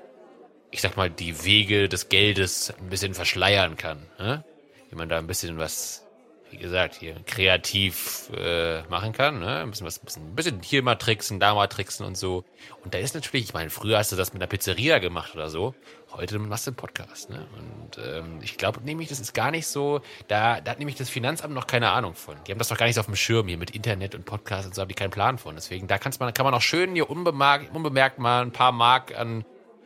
ich 0.72 0.82
sag 0.82 0.96
mal, 0.96 1.10
die 1.10 1.44
Wege 1.44 1.90
des 1.90 2.10
Geldes 2.10 2.74
ein 2.80 2.90
bisschen 2.90 3.14
verschleiern 3.14 3.76
kann. 3.76 4.06
Ne? 4.18 4.46
Wie 4.90 4.96
man 4.96 5.10
da 5.10 5.18
ein 5.18 5.28
bisschen 5.28 5.58
was, 5.58 6.06
wie 6.52 6.58
gesagt, 6.58 6.96
hier 6.96 7.16
kreativ 7.26 8.30
äh, 8.36 8.82
machen 8.84 9.14
kann. 9.14 9.40
Ne? 9.40 9.60
Ein 9.60 9.70
bisschen 9.70 9.86
was, 9.86 10.02
ein 10.18 10.36
bisschen, 10.36 10.62
hier 10.62 10.84
mal 10.84 10.96
tricksen, 10.96 11.40
da 11.40 11.54
mal 11.54 11.68
tricksen 11.68 12.06
und 12.06 12.18
so. 12.18 12.44
Und 12.84 12.94
da 12.94 12.98
ist 12.98 13.14
natürlich, 13.16 13.46
ich 13.46 13.54
meine, 13.54 13.70
früher 13.70 13.98
hast 13.98 14.12
du 14.12 14.16
das 14.16 14.34
mit 14.34 14.42
einer 14.42 14.48
Pizzeria 14.48 15.00
gemacht 15.00 15.36
oder 15.36 15.50
so. 15.50 15.76
Heute 16.12 16.40
machst 16.40 16.66
du 16.66 16.72
einen 16.72 16.76
Podcast. 16.78 17.30
Ne? 17.30 17.48
Und 17.58 18.04
ähm, 18.04 18.40
ich 18.42 18.58
glaube 18.58 18.82
nämlich, 18.82 19.10
das 19.10 19.20
ist 19.20 19.34
gar 19.34 19.52
nicht 19.52 19.68
so, 19.68 20.02
da, 20.28 20.60
da 20.60 20.72
hat 20.72 20.80
nämlich 20.80 20.98
das 20.98 21.10
Finanzamt 21.10 21.54
noch 21.54 21.68
keine 21.68 21.92
Ahnung 21.92 22.16
von. 22.16 22.36
Die 22.48 22.52
haben 22.52 22.60
das 22.60 22.70
doch 22.70 22.78
gar 22.78 22.88
nicht 22.88 22.96
so 22.96 23.02
auf 23.02 23.08
dem 23.08 23.16
Schirm 23.16 23.48
hier 23.48 23.58
mit 23.58 23.72
Internet 23.72 24.16
und 24.16 24.26
Podcast 24.26 24.66
und 24.66 24.74
so, 24.74 24.82
haben 24.82 24.90
die 24.90 24.96
keinen 24.96 25.12
Plan 25.12 25.38
von. 25.38 25.56
Deswegen, 25.56 25.88
da 25.88 25.98
kann's 26.00 26.20
man, 26.20 26.34
kann 26.34 26.46
man 26.46 26.54
auch 26.54 26.62
schön 26.62 26.94
hier 26.96 27.10
unbemerkt, 27.10 27.76
unbemerkt 27.76 28.18
mal 28.18 28.42
ein 28.42 28.52
paar 28.52 28.72
Mark 28.72 29.18
an 29.18 29.46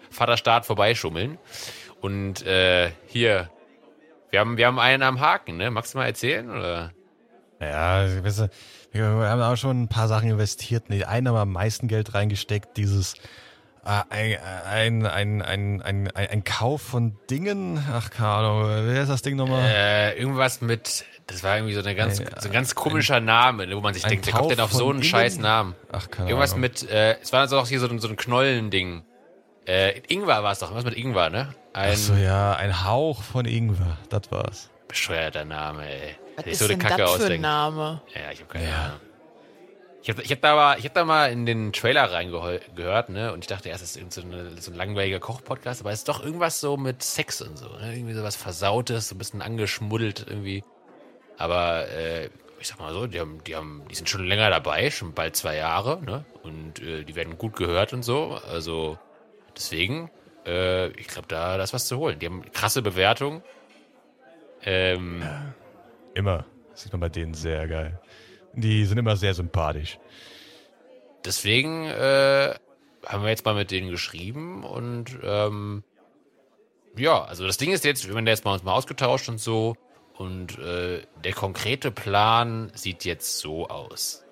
Vaterstaat 0.10 0.65
vorbeischummeln. 0.65 1.38
Und 1.99 2.45
äh, 2.45 2.91
hier, 3.08 3.49
wir 4.34 4.39
haben, 4.39 4.58
wir 4.58 4.65
haben 4.65 4.80
einen 4.80 5.04
am 5.04 5.19
Haken, 5.22 5.58
ne? 5.58 5.69
Magst 5.69 5.93
du 5.93 6.00
mal 6.00 6.08
erzählen? 6.08 6.50
Oder? 6.50 6.91
Ja, 7.62 8.08
du, 8.08 8.50
wir 8.93 9.30
haben 9.30 9.41
auch 9.43 9.56
schon 9.58 9.84
ein 9.84 9.88
paar 9.89 10.08
Sachen 10.08 10.28
investiert. 10.32 10.86
Nee, 10.89 11.04
einen 11.04 11.28
haben 11.28 11.36
wir 11.36 11.41
am 11.41 11.52
meisten 11.52 11.88
Geld 11.88 12.15
reingesteckt, 12.15 12.76
dieses 12.78 13.13
äh, 13.86 14.02
ein, 14.10 14.38
ein, 14.65 15.06
ein, 15.06 15.41
ein, 15.43 15.82
ein, 15.84 16.08
ein, 16.15 16.28
ein 16.30 16.43
Kauf 16.43 16.82
von 16.82 17.15
Dingen. 17.30 17.80
Ach, 17.93 18.10
Ahnung, 18.39 18.63
wer 18.88 19.04
ist 19.04 19.10
das 19.10 19.22
Ding 19.22 19.36
nochmal? 19.36 19.69
Äh, 19.69 20.17
irgendwas 20.19 20.62
mit, 20.62 21.06
das 21.28 21.43
war 21.43 21.58
irgendwie 21.58 21.76
so, 21.76 21.82
eine 21.82 21.93
ganz, 21.93 22.19
Ein- 22.19 22.30
so 22.39 22.50
ein 22.50 22.54
ganz 22.54 22.74
komischer 22.74 23.19
Name, 23.19 23.67
wo 23.76 23.82
man 23.82 23.93
sich 23.93 24.04
ein 24.04 24.10
denkt, 24.10 24.26
wer 24.26 24.34
kommt 24.34 24.50
denn 24.50 24.60
auf 24.60 24.74
so 24.74 24.86
einen 24.89 25.02
Dingen? 25.02 25.04
scheiß 25.12 25.38
Namen? 25.38 25.76
Ach, 25.91 26.10
keine 26.10 26.30
Irgendwas 26.30 26.54
Ahnung. 26.54 26.62
mit, 26.62 26.89
äh, 26.89 27.17
es 27.22 27.32
war 27.34 27.48
so 27.48 27.60
auch 27.60 27.67
hier 27.67 27.80
so, 27.80 27.88
ein- 27.88 28.00
so 28.00 28.08
ein 28.08 28.15
Knollending. 28.15 29.04
Äh, 29.67 30.00
Ingwer 30.08 30.43
war 30.43 30.52
es 30.54 30.60
doch, 30.60 30.72
irgendwas 30.72 30.86
mit 30.91 30.98
Ingwer, 30.98 31.30
ne? 31.30 31.54
Ein 31.73 31.91
Ach 31.93 31.97
so, 31.97 32.13
ja, 32.13 32.55
ein 32.55 32.83
Hauch 32.86 33.23
von 33.23 33.45
Ingwer, 33.45 33.97
das 34.09 34.31
war's. 34.31 34.69
bescheuerter 34.88 35.43
Name, 35.45 35.88
ey. 35.89 36.15
Was 36.36 36.45
ist 36.45 36.59
so 36.59 36.65
eine 36.65 36.77
denn 36.77 36.88
Kacke 36.88 37.01
das 37.01 37.15
für 37.15 37.33
ein. 37.33 37.41
Name? 37.41 38.01
Ja, 38.13 38.31
ich 38.31 38.39
habe 38.41 38.49
keine 38.51 38.67
Ja. 38.69 38.86
Ahnung. 38.86 38.99
Ich 40.03 40.09
habe 40.09 40.21
ich 40.21 40.31
hab 40.31 40.41
da, 40.41 40.55
mal- 40.55 40.77
ich 40.77 40.86
hab 40.86 40.93
da 40.93 41.05
mal 41.05 41.31
in 41.31 41.45
den 41.45 41.71
Trailer 41.71 42.12
reingehört, 42.12 43.09
ne? 43.09 43.31
Und 43.31 43.39
ich 43.39 43.47
dachte 43.47 43.69
erst, 43.69 43.81
das 43.81 43.91
ist 43.91 43.97
irgend 43.97 44.13
so, 44.13 44.21
eine, 44.21 44.62
so 44.62 44.69
ein 44.71 44.75
langweiliger 44.77 45.19
Koch-Podcast, 45.19 45.79
aber 45.81 45.91
es 45.91 45.99
ist 45.99 46.09
doch 46.09 46.21
irgendwas 46.23 46.59
so 46.59 46.75
mit 46.77 47.01
Sex 47.01 47.41
und 47.41 47.57
so, 47.57 47.69
ne? 47.69 47.95
Irgendwie 47.95 48.13
sowas 48.13 48.36
Versautes, 48.36 49.07
so 49.09 49.15
ein 49.15 49.17
bisschen 49.17 49.41
angeschmuddelt 49.41 50.25
irgendwie. 50.27 50.63
Aber 51.38 51.88
äh, 51.88 52.25
ich 52.59 52.67
sag 52.67 52.79
mal 52.79 52.93
so, 52.93 53.07
die, 53.07 53.19
haben, 53.19 53.41
die, 53.45 53.55
haben, 53.55 53.83
die 53.89 53.95
sind 53.95 54.09
schon 54.09 54.25
länger 54.27 54.49
dabei, 54.49 54.91
schon 54.91 55.13
bald 55.13 55.36
zwei 55.38 55.55
Jahre, 55.55 56.01
ne? 56.03 56.25
Und 56.43 56.79
äh, 56.81 57.03
die 57.05 57.15
werden 57.15 57.38
gut 57.38 57.55
gehört 57.55 57.93
und 57.93 58.03
so. 58.03 58.38
Also 58.51 58.99
deswegen, 59.55 60.12
äh, 60.45 60.88
ich 60.99 61.08
glaube, 61.08 61.27
da, 61.27 61.58
da 61.58 61.63
ist 61.63 61.73
was 61.73 61.88
zu 61.88 61.97
holen. 61.97 62.19
Die 62.19 62.25
haben 62.25 62.43
krasse 62.51 62.82
Bewertungen. 62.82 63.41
Ähm, 64.63 65.23
Immer. 66.13 66.45
Das 66.71 66.84
sieht 66.84 66.91
man 66.91 67.01
bei 67.01 67.10
denen 67.10 67.34
sehr 67.34 67.67
geil. 67.67 67.99
Die 68.53 68.86
sind 68.86 68.97
immer 68.97 69.15
sehr 69.15 69.34
sympathisch. 69.34 69.99
deswegen 71.25 71.86
äh, 71.86 72.53
haben 73.06 73.23
wir 73.23 73.29
jetzt 73.29 73.45
mal 73.45 73.56
mit 73.56 73.71
denen 73.71 73.89
geschrieben 73.89 74.63
und 74.63 75.17
ähm, 75.23 75.84
ja, 76.95 77.23
also 77.23 77.45
das 77.47 77.58
Ding 77.58 77.71
ist 77.71 77.84
jetzt, 77.86 78.08
wir 78.08 78.15
haben 78.15 78.27
jetzt 78.27 78.45
mal 78.45 78.53
uns 78.53 78.63
mal 78.63 78.73
ausgetauscht 78.73 79.29
und 79.29 79.39
so 79.39 79.75
und 80.15 80.58
äh, 80.60 81.01
der 81.23 81.34
konkrete 81.34 81.91
Plan 81.91 82.71
sieht 82.75 83.03
jetzt 83.06 83.39
so 83.39 83.67
aus. 83.67 84.22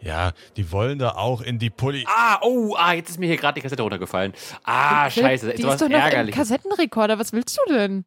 Ja, 0.00 0.32
die 0.56 0.70
wollen 0.70 0.98
da 0.98 1.12
auch 1.12 1.40
in 1.40 1.58
die 1.58 1.70
Poli. 1.70 2.04
Ah, 2.08 2.38
oh, 2.42 2.74
ah, 2.76 2.92
jetzt 2.92 3.10
ist 3.10 3.18
mir 3.18 3.26
hier 3.26 3.36
gerade 3.36 3.54
die 3.54 3.62
Kassette 3.62 3.82
runtergefallen. 3.82 4.32
Ah, 4.64 5.10
Philipp, 5.10 5.30
scheiße, 5.30 5.54
Die 5.54 5.62
ist 5.62 5.80
doch 5.80 5.88
noch 5.88 5.96
im 5.96 6.02
ärgerlich. 6.02 6.34
Kassettenrekorder. 6.34 7.18
Was 7.18 7.32
willst 7.32 7.58
du 7.58 7.72
denn? 7.72 8.04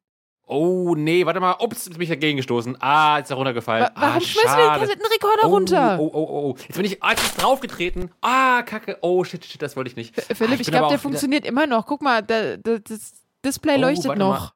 Oh, 0.47 0.95
nee, 0.95 1.25
warte 1.25 1.39
mal. 1.39 1.55
Ups, 1.59 1.85
jetzt 1.85 1.93
bin 1.93 2.01
ich 2.01 2.09
dagegen 2.09 2.37
gestoßen. 2.37 2.77
Ah, 2.81 3.17
jetzt 3.17 3.27
ist 3.27 3.31
er 3.31 3.37
runtergefallen. 3.37 3.85
Wa 3.85 3.91
warum 3.95 4.17
ah, 4.17 4.21
schmeißt 4.21 4.57
du 4.57 4.61
den. 4.61 4.79
Kassettenrekorder 4.79 5.43
oh, 5.43 5.49
runter? 5.49 5.97
Oh, 5.99 6.11
oh, 6.13 6.19
oh, 6.19 6.49
oh. 6.49 6.55
Jetzt 6.59 6.75
bin 6.75 6.85
ich, 6.85 7.03
ah, 7.03 7.11
jetzt 7.11 7.23
ist 7.23 7.41
draufgetreten. 7.41 8.11
Ah, 8.21 8.61
kacke. 8.63 8.97
Oh, 9.01 9.23
shit, 9.23 9.45
shit, 9.45 9.61
das 9.61 9.75
wollte 9.75 9.89
ich 9.89 9.95
nicht. 9.95 10.13
Ah, 10.17 10.33
Philipp, 10.35 10.59
ich 10.59 10.67
bin 10.67 10.73
glaube, 10.73 10.89
der 10.89 10.99
funktioniert 10.99 11.45
immer 11.45 11.67
noch. 11.67 11.85
Guck 11.85 12.01
mal, 12.01 12.21
da, 12.21 12.57
da, 12.57 12.79
das 12.79 13.13
Display 13.45 13.77
Oh, 13.77 13.81
leuchtet 13.81 14.07
warte 14.07 14.19
noch. 14.19 14.39
mal. 14.39 14.51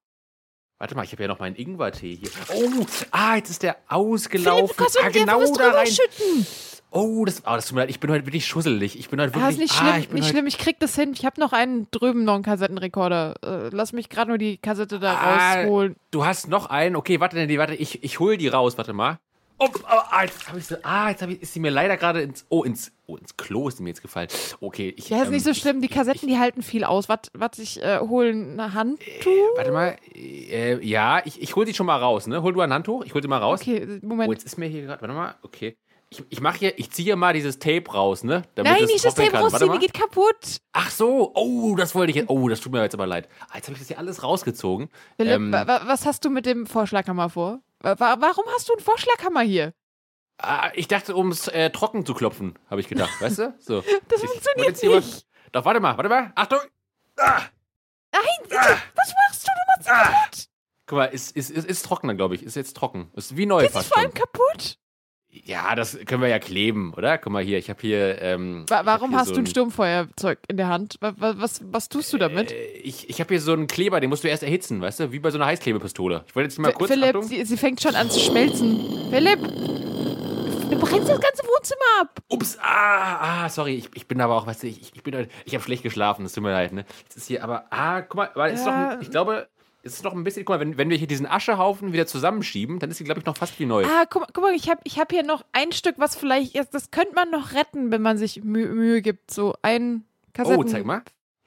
Warte 0.77 0.95
mal, 0.95 1.05
ich 1.05 1.13
habe 1.13 1.23
ja 1.23 1.29
noch 1.29 1.39
meinen 1.39 1.55
Ingwertee 1.55 2.15
hier. 2.15 2.29
Oh, 2.53 2.85
ah, 3.11 3.37
jetzt 3.37 3.49
ist 3.49 3.63
der 3.63 3.77
ausgelaufen. 3.87 4.67
Philipp, 4.67 4.77
du 4.77 4.83
kannst 4.83 4.95
doch 4.97 5.03
ah, 5.03 5.07
nicht 5.07 5.19
genau 5.19 5.55
da 5.55 5.69
rein. 5.71 5.87
schütten. 5.87 6.45
Oh, 6.91 7.25
das, 7.25 7.45
ah, 7.45 7.55
das 7.57 7.67
tut 7.67 7.75
mir 7.75 7.81
leid. 7.81 7.89
Ich 7.89 7.99
bin 7.99 8.09
heute 8.09 8.25
wirklich 8.25 8.45
schusselig. 8.45 8.97
Ich 8.97 9.09
bin 9.09 9.19
heute 9.19 9.33
Ah, 9.33 9.35
wirklich. 9.35 9.55
ist 9.55 9.59
nicht 9.59 9.73
ah, 9.73 9.83
schlimm, 9.83 9.99
ich 10.01 10.07
bin 10.07 10.15
nicht 10.19 10.29
schlimm. 10.29 10.47
Ich 10.47 10.57
krieg 10.57 10.79
das 10.79 10.95
hin. 10.95 11.11
Ich 11.13 11.25
habe 11.25 11.39
noch 11.41 11.51
einen 11.51 11.87
drüben, 11.91 12.23
noch 12.23 12.35
einen 12.35 12.43
Kassettenrekorder. 12.43 13.35
Äh, 13.43 13.69
lass 13.75 13.91
mich 13.91 14.07
gerade 14.07 14.29
nur 14.29 14.37
die 14.37 14.57
Kassette 14.57 14.99
da 14.99 15.13
Ah, 15.15 15.61
rausholen. 15.63 15.95
Du 16.11 16.25
hast 16.25 16.47
noch 16.47 16.67
einen. 16.67 16.95
Okay, 16.95 17.19
warte, 17.19 17.35
nee, 17.45 17.57
warte, 17.57 17.75
ich, 17.75 18.01
ich 18.03 18.19
hol 18.19 18.37
die 18.37 18.47
raus. 18.47 18.77
Warte 18.77 18.93
mal. 18.93 19.19
Oh, 19.57 19.67
ah, 19.85 20.05
ah, 20.11 20.23
jetzt 20.23 20.47
habe 20.49 20.59
ich 20.59 20.65
sie. 20.67 20.83
Ah, 20.85 21.09
jetzt 21.09 21.21
ich, 21.21 21.41
ist 21.41 21.53
sie 21.53 21.59
mir 21.61 21.71
leider 21.71 21.95
gerade 21.97 22.21
ins. 22.21 22.45
Oh, 22.49 22.63
ins. 22.63 22.91
Oh, 23.07 23.15
ins 23.17 23.35
Klo 23.37 23.67
ist 23.69 23.77
sie 23.77 23.83
mir 23.83 23.89
jetzt 23.89 24.01
gefallen. 24.01 24.27
Okay, 24.59 24.93
ich. 24.97 25.09
Ja, 25.09 25.19
ist 25.21 25.27
ähm, 25.27 25.31
nicht 25.33 25.43
so 25.45 25.51
ich- 25.51 25.57
schlimm. 25.59 25.79
Die 25.81 25.87
ich- 25.87 25.91
Kassetten, 25.93 26.27
die 26.27 26.37
halten 26.39 26.61
viel 26.61 26.83
aus. 26.85 27.07
Was, 27.09 27.19
was 27.33 27.57
ich 27.59 27.81
äh, 27.81 27.99
holen, 27.99 28.59
eine 28.59 28.73
Handtuch? 28.73 29.05
Warte 29.55 29.71
mal. 29.71 29.95
Äh, 30.13 30.83
ja, 30.85 31.21
ich, 31.25 31.41
ich 31.41 31.55
hol 31.55 31.63
die 31.65 31.73
schon 31.73 31.85
mal 31.85 31.97
raus, 31.99 32.27
ne? 32.27 32.41
Hol 32.41 32.51
du 32.53 32.61
ein 32.61 32.73
Handtuch. 32.73 33.03
Ich 33.05 33.13
hol 33.13 33.21
die 33.21 33.27
mal 33.29 33.37
raus. 33.37 33.61
Okay, 33.61 33.99
Oh, 34.01 34.05
Moment. 34.07 34.31
jetzt 34.31 34.43
ist 34.45 34.57
mir 34.57 34.67
hier 34.67 34.81
gerade. 34.83 35.01
Warte 35.01 35.13
mal. 35.13 35.35
Okay. 35.41 35.77
Ich, 36.17 36.23
ich 36.29 36.41
mache 36.41 36.57
hier. 36.59 36.79
Ich 36.79 36.91
ziehe 36.91 37.03
hier 37.05 37.15
mal 37.15 37.33
dieses 37.33 37.59
Tape 37.59 37.89
raus, 37.91 38.23
ne? 38.23 38.43
Damit 38.55 38.71
Nein, 38.71 38.85
nicht 38.85 39.03
das 39.03 39.15
Tape 39.15 39.31
kann. 39.31 39.43
Rausziehen, 39.43 39.71
die 39.73 39.79
geht 39.79 39.93
kaputt. 39.93 40.57
Ach 40.73 40.89
so. 40.91 41.31
Oh, 41.35 41.75
das 41.75 41.93
wollte 41.95 42.11
ich 42.11 42.15
jetzt. 42.17 42.29
Oh, 42.29 42.47
das 42.49 42.59
tut 42.61 42.71
mir 42.71 42.81
jetzt 42.81 42.93
aber 42.93 43.07
leid. 43.07 43.27
Ah, 43.49 43.55
jetzt 43.55 43.65
habe 43.67 43.73
ich 43.73 43.79
das 43.79 43.87
hier 43.87 43.97
alles 43.99 44.23
rausgezogen. 44.23 44.89
Philipp, 45.17 45.33
Ähm, 45.33 45.51
wa- 45.51 45.67
wa- 45.67 45.81
was 45.85 46.05
hast 46.05 46.25
du 46.25 46.29
mit 46.29 46.45
dem 46.45 46.65
Vorschlaghammer 46.65 47.29
vor? 47.29 47.59
Wa- 47.79 47.99
wa- 47.99 48.17
Warum 48.19 48.45
hast 48.55 48.69
du 48.69 48.73
einen 48.73 48.81
Vorschlaghammer 48.83 49.41
hier? 49.41 49.73
Ah, 50.37 50.69
ich 50.73 50.87
dachte, 50.87 51.15
um 51.15 51.31
es 51.31 51.47
äh, 51.47 51.69
trocken 51.69 52.05
zu 52.05 52.13
klopfen, 52.13 52.57
habe 52.69 52.81
ich 52.81 52.87
gedacht, 52.89 53.21
weißt 53.21 53.39
du? 53.39 53.55
So. 53.59 53.83
Das 54.09 54.21
Ich- 54.23 54.29
funktioniert 54.29 54.77
hier 54.79 54.91
was- 54.91 55.05
nicht. 55.05 55.27
Doch, 55.51 55.63
warte 55.65 55.79
mal, 55.79 55.95
warte 55.97 56.09
mal. 56.09 56.31
Achtung! 56.35 56.59
Ah, 57.17 57.41
Nein, 58.11 58.23
was 58.95 59.13
machst 59.13 59.47
du? 59.47 59.51
Du 59.51 59.61
machst 59.77 59.89
ah. 59.89 60.03
kaputt. 60.13 60.45
Guck 60.87 60.97
mal, 60.97 61.05
ist, 61.05 61.35
ist, 61.35 61.49
ist, 61.49 61.65
ist 61.67 61.85
trockener, 61.85 62.13
glaube 62.15 62.35
ich. 62.35 62.43
Ist 62.43 62.55
jetzt 62.55 62.75
trocken. 62.77 63.09
Ist 63.15 63.35
wie 63.37 63.45
neu 63.45 63.67
fast 63.69 63.87
vor 63.89 63.97
allem 63.97 64.13
kaputt? 64.13 64.77
Ja, 65.43 65.75
das 65.75 65.97
können 66.05 66.21
wir 66.21 66.29
ja 66.29 66.39
kleben, 66.39 66.93
oder? 66.95 67.17
Guck 67.17 67.33
mal 67.33 67.43
hier, 67.43 67.57
ich 67.57 67.69
habe 67.69 67.79
hier. 67.81 68.21
Ähm, 68.21 68.65
warum 68.69 69.09
hier 69.11 69.19
hast 69.19 69.27
so 69.27 69.33
du 69.33 69.41
ein 69.41 69.45
Sturmfeuerzeug 69.47 70.39
in 70.47 70.57
der 70.57 70.67
Hand? 70.67 70.95
Wa 71.01 71.13
wa 71.17 71.33
was, 71.37 71.61
was 71.71 71.89
tust 71.89 72.13
du 72.13 72.17
damit? 72.17 72.51
Äh, 72.51 72.65
ich 72.83 73.09
ich 73.09 73.19
habe 73.19 73.33
hier 73.33 73.41
so 73.41 73.51
einen 73.53 73.67
Kleber, 73.67 73.99
den 73.99 74.09
musst 74.09 74.23
du 74.23 74.27
erst 74.29 74.43
erhitzen, 74.43 74.81
weißt 74.81 75.01
du? 75.01 75.11
Wie 75.11 75.19
bei 75.19 75.31
so 75.31 75.37
einer 75.37 75.47
Heißklebepistole. 75.47 76.23
Ich 76.27 76.35
wollte 76.35 76.47
jetzt 76.47 76.59
mal 76.59 76.71
kurz. 76.71 76.89
Philipp, 76.91 77.17
sie, 77.23 77.43
sie 77.43 77.57
fängt 77.57 77.81
schon 77.81 77.95
an 77.95 78.09
zu 78.09 78.19
schmelzen. 78.19 78.79
Philipp, 79.11 79.39
du 79.41 80.79
brennst 80.79 81.09
das 81.09 81.19
ganze 81.19 81.43
Wohnzimmer 81.43 82.01
ab. 82.01 82.19
Ups, 82.29 82.57
ah, 82.61 83.43
ah, 83.45 83.49
sorry, 83.49 83.75
ich, 83.75 83.89
ich 83.93 84.07
bin 84.07 84.21
aber 84.21 84.35
auch, 84.35 84.47
weißt 84.47 84.63
du, 84.63 84.67
ich, 84.67 84.93
ich 84.95 85.03
bin 85.03 85.15
heute, 85.15 85.29
ich 85.45 85.53
habe 85.53 85.63
schlecht 85.63 85.83
geschlafen, 85.83 86.23
das 86.23 86.33
tut 86.33 86.43
mir 86.43 86.51
leid, 86.51 86.73
ne? 86.73 86.85
Jetzt 87.03 87.17
ist 87.17 87.27
hier 87.27 87.43
aber, 87.43 87.65
ah, 87.71 88.01
guck 88.01 88.15
mal, 88.15 88.29
aber 88.33 88.47
es 88.51 88.61
ist 88.61 88.65
Ja. 88.67 88.95
doch, 88.95 89.01
ich 89.01 89.11
glaube, 89.11 89.47
ist 89.85 90.03
noch 90.03 90.13
ein 90.13 90.23
bisschen, 90.23 90.45
guck 90.45 90.55
mal, 90.55 90.59
wenn, 90.59 90.77
wenn 90.77 90.89
wir 90.89 90.97
hier 90.97 91.07
diesen 91.07 91.27
Aschehaufen 91.27 91.93
wieder 91.93 92.07
zusammenschieben, 92.07 92.79
dann 92.79 92.89
ist 92.91 92.97
sie, 92.97 93.03
glaube 93.03 93.19
ich, 93.19 93.25
noch 93.25 93.37
fast 93.37 93.59
wie 93.59 93.65
neu. 93.65 93.85
Ah, 93.85 94.05
guck, 94.09 94.23
mal- 94.23 94.29
guck 94.33 94.43
mal, 94.43 94.53
ich 94.55 94.69
habe 94.69 94.81
ich 94.83 94.99
hab 94.99 95.11
hier 95.11 95.23
noch 95.23 95.45
ein 95.51 95.71
Stück, 95.71 95.95
was 95.97 96.15
vielleicht, 96.15 96.55
das 96.73 96.91
könnte 96.91 97.13
man 97.13 97.29
noch 97.29 97.53
retten, 97.53 97.91
wenn 97.91 98.01
man 98.01 98.17
sich 98.17 98.43
Mü 98.43 98.67
Mühe 98.67 99.01
gibt. 99.01 99.31
So 99.31 99.55
ein 99.61 100.03
Kassetten. 100.33 100.59
oh, 100.59 100.63
zeig 100.63 100.85
mal. 100.85 101.01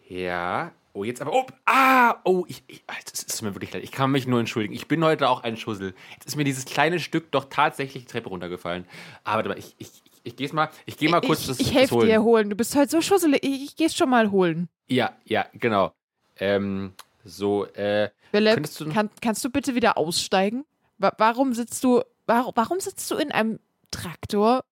Ja. 0.09 0.73
Oh, 0.95 1.05
jetzt 1.05 1.21
aber, 1.21 1.33
oh, 1.33 1.47
ah, 1.67 2.17
oh, 2.25 2.45
ich, 2.49 2.65
ich, 2.67 2.83
ah, 2.87 2.95
das 3.11 3.23
ist 3.23 3.43
mir 3.43 3.55
wirklich 3.55 3.73
leid. 3.73 3.85
Ich 3.85 3.93
kann 3.93 4.11
mich 4.11 4.27
nur 4.27 4.41
entschuldigen. 4.41 4.75
Ich 4.75 4.89
bin 4.89 5.05
heute 5.05 5.29
auch 5.29 5.43
ein 5.43 5.57
Schussel. 5.57 5.95
Jetzt 6.15 6.27
ist 6.27 6.37
mir 6.37 6.45
dieses 6.45 6.65
kleine 6.65 6.99
Stück 6.99 7.31
doch 7.31 7.45
tatsächlich 7.51 8.05
die 8.05 8.11
Treppe 8.11 8.31
runtergefallen. 8.31 8.85
Aber 9.23 9.37
warte 9.37 9.49
mal, 9.51 9.59
ich, 9.59 9.75
ich, 9.79 9.91
ich, 10.25 10.35
geh's 10.35 10.53
mal, 10.53 10.71
ich 10.87 10.97
gehe 10.97 11.09
mal 11.09 11.21
kurz 11.21 11.43
ich, 11.43 11.47
das, 11.47 11.61
ich 11.61 11.73
helfe 11.75 12.05
dir 12.05 12.23
holen. 12.23 12.51
Du 12.51 12.57
bist 12.57 12.75
heute 12.75 12.91
so 12.91 13.01
schusselig. 13.01 13.45
Ich, 13.45 13.65
ich 13.65 13.77
geh's 13.77 13.95
schon 13.95 14.11
mal 14.11 14.31
holen. 14.31 14.69
Ja, 14.89 15.13
ja, 15.25 15.47
genau. 15.53 15.93
Ähm, 16.41 16.95
so, 17.29 17.67
äh, 17.67 18.11
Philipp, 18.31 18.69
du- 18.79 18.93
kann, 18.93 19.11
kannst 19.21 19.45
du 19.45 19.51
bitte 19.51 19.75
wieder 19.75 19.97
aussteigen? 19.97 20.65
Wa 20.99 21.13
warum 21.19 21.55
sitzt 21.55 21.83
du, 21.85 22.03
warum, 22.27 22.53
warum 22.57 22.81
sitzt 22.81 23.11
du 23.11 23.17
in 23.17 23.31
einem 23.33 23.59
Traktor? 23.91 24.65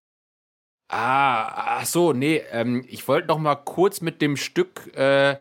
Ah, 0.88 1.78
ach 1.80 1.86
so, 1.86 2.12
nee, 2.12 2.42
ähm, 2.52 2.84
ich 2.88 3.06
wollte 3.08 3.28
noch 3.28 3.38
mal 3.38 3.56
kurz 3.56 4.00
mit 4.00 4.22
dem 4.22 4.36
Stück 4.36 4.94
äh, 4.96 5.36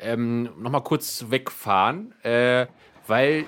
ähm, 0.00 0.50
noch 0.58 0.70
mal 0.70 0.80
kurz 0.80 1.26
wegfahren, 1.28 2.12
äh, 2.24 2.66
weil 3.06 3.44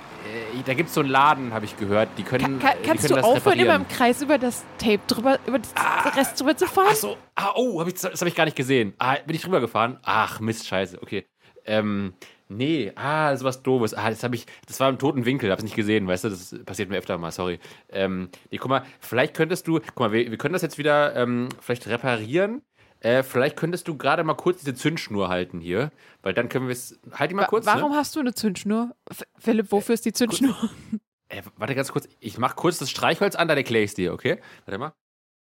äh, 0.54 0.62
da 0.64 0.74
gibt's 0.74 0.94
so 0.94 1.00
einen 1.00 1.10
Laden, 1.10 1.52
habe 1.52 1.64
ich 1.64 1.76
gehört, 1.76 2.08
die 2.18 2.22
können, 2.22 2.60
Ka 2.60 2.74
die 2.74 2.86
kannst 2.86 3.06
können 3.08 3.20
du 3.20 3.26
aufhören, 3.26 3.58
immer 3.58 3.74
reparieren. 3.74 3.82
im 3.82 3.88
Kreis 3.88 4.22
über 4.22 4.38
das 4.38 4.64
Tape 4.78 5.00
drüber, 5.08 5.38
über 5.46 5.58
das 5.58 6.16
Rest 6.16 6.40
drüber 6.40 6.56
zu 6.56 6.66
fahren? 6.66 6.86
Ach 6.90 6.94
so, 6.94 7.16
ah, 7.34 7.52
oh, 7.56 7.80
hab 7.80 7.88
ich, 7.88 7.94
das 7.94 8.20
habe 8.20 8.28
ich 8.28 8.34
gar 8.36 8.44
nicht 8.44 8.56
gesehen. 8.56 8.94
Ah, 8.98 9.16
bin 9.26 9.34
ich 9.34 9.42
drüber 9.42 9.60
gefahren? 9.60 9.98
Ach, 10.02 10.38
Mist, 10.40 10.66
scheiße, 10.68 11.02
okay. 11.02 11.26
Ähm, 11.64 12.14
nee, 12.50 12.92
ah, 12.96 13.34
sowas 13.36 13.62
doofes. 13.62 13.94
Ah, 13.94 14.10
das 14.10 14.22
habe 14.22 14.34
ich, 14.36 14.46
das 14.66 14.78
war 14.80 14.88
im 14.90 14.98
toten 14.98 15.24
Winkel, 15.24 15.50
hab's 15.50 15.62
nicht 15.62 15.76
gesehen, 15.76 16.06
weißt 16.06 16.24
du, 16.24 16.28
das 16.28 16.54
passiert 16.66 16.90
mir 16.90 16.98
öfter 16.98 17.16
mal, 17.16 17.30
sorry. 17.30 17.58
Ähm, 17.88 18.28
nee, 18.50 18.58
guck 18.58 18.68
mal, 18.68 18.84
vielleicht 19.00 19.34
könntest 19.34 19.66
du, 19.66 19.80
guck 19.80 19.98
mal, 20.00 20.12
wir, 20.12 20.30
wir 20.30 20.36
können 20.38 20.52
das 20.52 20.62
jetzt 20.62 20.76
wieder 20.78 21.16
ähm, 21.16 21.48
vielleicht 21.60 21.86
reparieren. 21.86 22.62
Äh, 23.02 23.22
vielleicht 23.22 23.56
könntest 23.56 23.88
du 23.88 23.96
gerade 23.96 24.22
mal 24.24 24.34
kurz 24.34 24.60
diese 24.60 24.74
Zündschnur 24.74 25.30
halten 25.30 25.58
hier, 25.60 25.90
weil 26.20 26.34
dann 26.34 26.50
können 26.50 26.66
wir 26.66 26.72
es. 26.74 27.00
Halt 27.12 27.30
die 27.30 27.34
mal 27.34 27.44
Wa- 27.44 27.46
kurz. 27.46 27.64
Warum 27.64 27.92
Ne? 27.92 27.96
hast 27.96 28.14
du 28.14 28.20
eine 28.20 28.34
Zündschnur? 28.34 28.94
F 29.10 29.22
Philipp, 29.38 29.72
wofür 29.72 29.94
ist 29.94 30.04
die 30.04 30.12
Zündschnur? 30.12 30.54
Äh, 31.30 31.42
warte 31.56 31.74
ganz 31.74 31.90
kurz, 31.92 32.08
ich 32.18 32.36
mach 32.36 32.56
kurz 32.56 32.78
das 32.78 32.90
Streichholz 32.90 33.36
an, 33.36 33.48
dann 33.48 33.56
erkläre 33.56 33.84
ich 33.84 33.94
dir, 33.94 34.12
okay? 34.12 34.40
Warte 34.66 34.78
mal. 34.78 34.92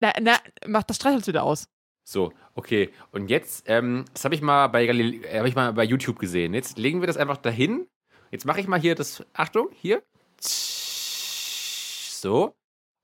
Na, 0.02 0.12
na, 0.20 0.36
mach 0.68 0.84
das 0.84 0.98
Streichholz 0.98 1.28
wieder 1.28 1.44
aus. 1.44 1.70
So, 2.08 2.32
okay. 2.54 2.92
Und 3.12 3.30
jetzt, 3.30 3.66
ähm, 3.68 4.06
das 4.14 4.24
habe 4.24 4.36
ich 4.36 4.42
mal 4.42 4.68
bei 4.68 4.86
Galile 4.86 5.28
äh, 5.28 5.40
habe 5.40 5.50
ich 5.50 5.56
mal 5.56 5.74
bei 5.74 5.84
YouTube 5.84 6.20
gesehen. 6.20 6.54
Jetzt 6.54 6.78
legen 6.78 7.02
wir 7.02 7.08
das 7.08 7.18
einfach 7.18 7.38
dahin. 7.38 7.88
Jetzt 8.30 8.46
mache 8.46 8.60
ich 8.60 8.68
mal 8.68 8.80
hier 8.80 8.94
das. 8.94 9.26
Achtung, 9.34 9.70
hier. 9.74 10.04
So. 10.40 12.56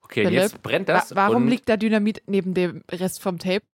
Okay, 0.04 0.26
Philipp, 0.26 0.42
jetzt 0.42 0.62
brennt 0.62 0.88
Wa 0.88 0.94
das. 0.94 1.16
warum 1.16 1.44
und, 1.44 1.50
liegt 1.50 1.68
da 1.68 1.78
Dynamit 1.78 2.22
neben 2.28 2.54
dem 2.54 2.84
Rest 2.92 3.22
vom 3.22 3.40
Tape? 3.40 3.66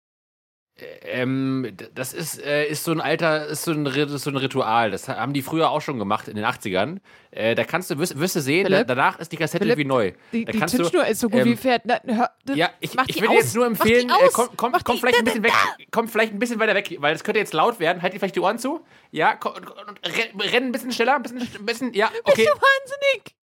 Ähm, 1.04 1.76
das 1.96 2.13
ist, 2.13 2.42
äh, 2.44 2.68
ist 2.68 2.84
so 2.84 2.92
ein 2.92 3.02
alter, 3.02 3.48
ist 3.48 3.63
so 3.63 3.72
ein, 3.72 3.88
Ri- 3.88 4.08
so 4.18 4.30
ein 4.30 4.38
Ritual. 4.38 4.92
Das 4.92 5.08
haben 5.08 5.34
die 5.34 5.42
früher 5.42 5.70
auch 5.72 5.82
schon 5.82 5.98
gemacht 6.00 6.28
in 6.28 6.36
den 6.36 6.46
80ern. 6.46 6.98
Äh, 7.32 7.56
da 7.56 7.63
kannst 7.63 7.90
du, 7.90 7.98
wirst, 7.98 8.20
wirst 8.20 8.36
du 8.36 8.42
sehen, 8.42 8.70
da, 8.72 8.84
danach 8.84 9.20
ist 9.20 9.32
die 9.32 9.38
Kassette 9.38 9.63
Philipp? 9.63 9.78
wie 9.78 9.86
neu. 9.86 10.12
Die, 10.32 10.46
Da 10.46 10.52
die 10.52 10.60
kannst 10.60 10.74
du, 10.76 10.78
Zündschnur 10.84 11.06
ist 11.08 11.20
so 11.20 11.30
gut 11.30 11.42
ähm, 11.42 11.46
wie 11.48 11.56
Pferd. 11.58 11.82
Na, 11.86 12.00
hör, 12.06 12.30
Ja, 12.54 12.70
ich, 12.80 12.92
ich 13.08 13.28
aus. 13.28 13.36
jetzt 13.36 13.56
nur 13.56 13.66
empfehlen, 13.66 14.10
äh, 14.10 14.30
komm, 14.34 14.50
komm, 14.56 14.74
komm 14.84 14.98
vielleicht 14.98 15.20
ein 15.20 15.26
bisschen 15.26 15.44
weg, 15.44 15.54
komm 15.92 16.08
vielleicht 16.08 16.34
ein 16.34 16.40
bisschen 16.40 16.60
weiter 16.60 16.76
weg, 16.76 16.96
weil 17.00 17.13
das 17.13 17.24
könnte 17.24 17.40
jetzt 17.40 17.54
laut 17.54 17.80
werden. 17.80 18.02
Halt 18.02 18.13
dir 18.13 18.20
vielleicht 18.20 18.36
die 18.36 18.40
Ohren 18.42 18.60
zu. 18.60 18.82
Ja, 19.12 19.36
komm, 19.36 19.54
renn, 19.56 20.40
renn 20.42 20.63
ein 20.66 20.72
bisschen 20.72 20.92
schneller, 20.92 21.16
ein 21.16 21.24
bisschen, 21.24 21.42
ein 21.42 21.66
bisschen, 21.66 21.94
ja, 21.94 22.10
okay. 22.24 22.44
Bist 22.44 22.50
du 22.50 22.54
wahnsinnig? 22.54 23.36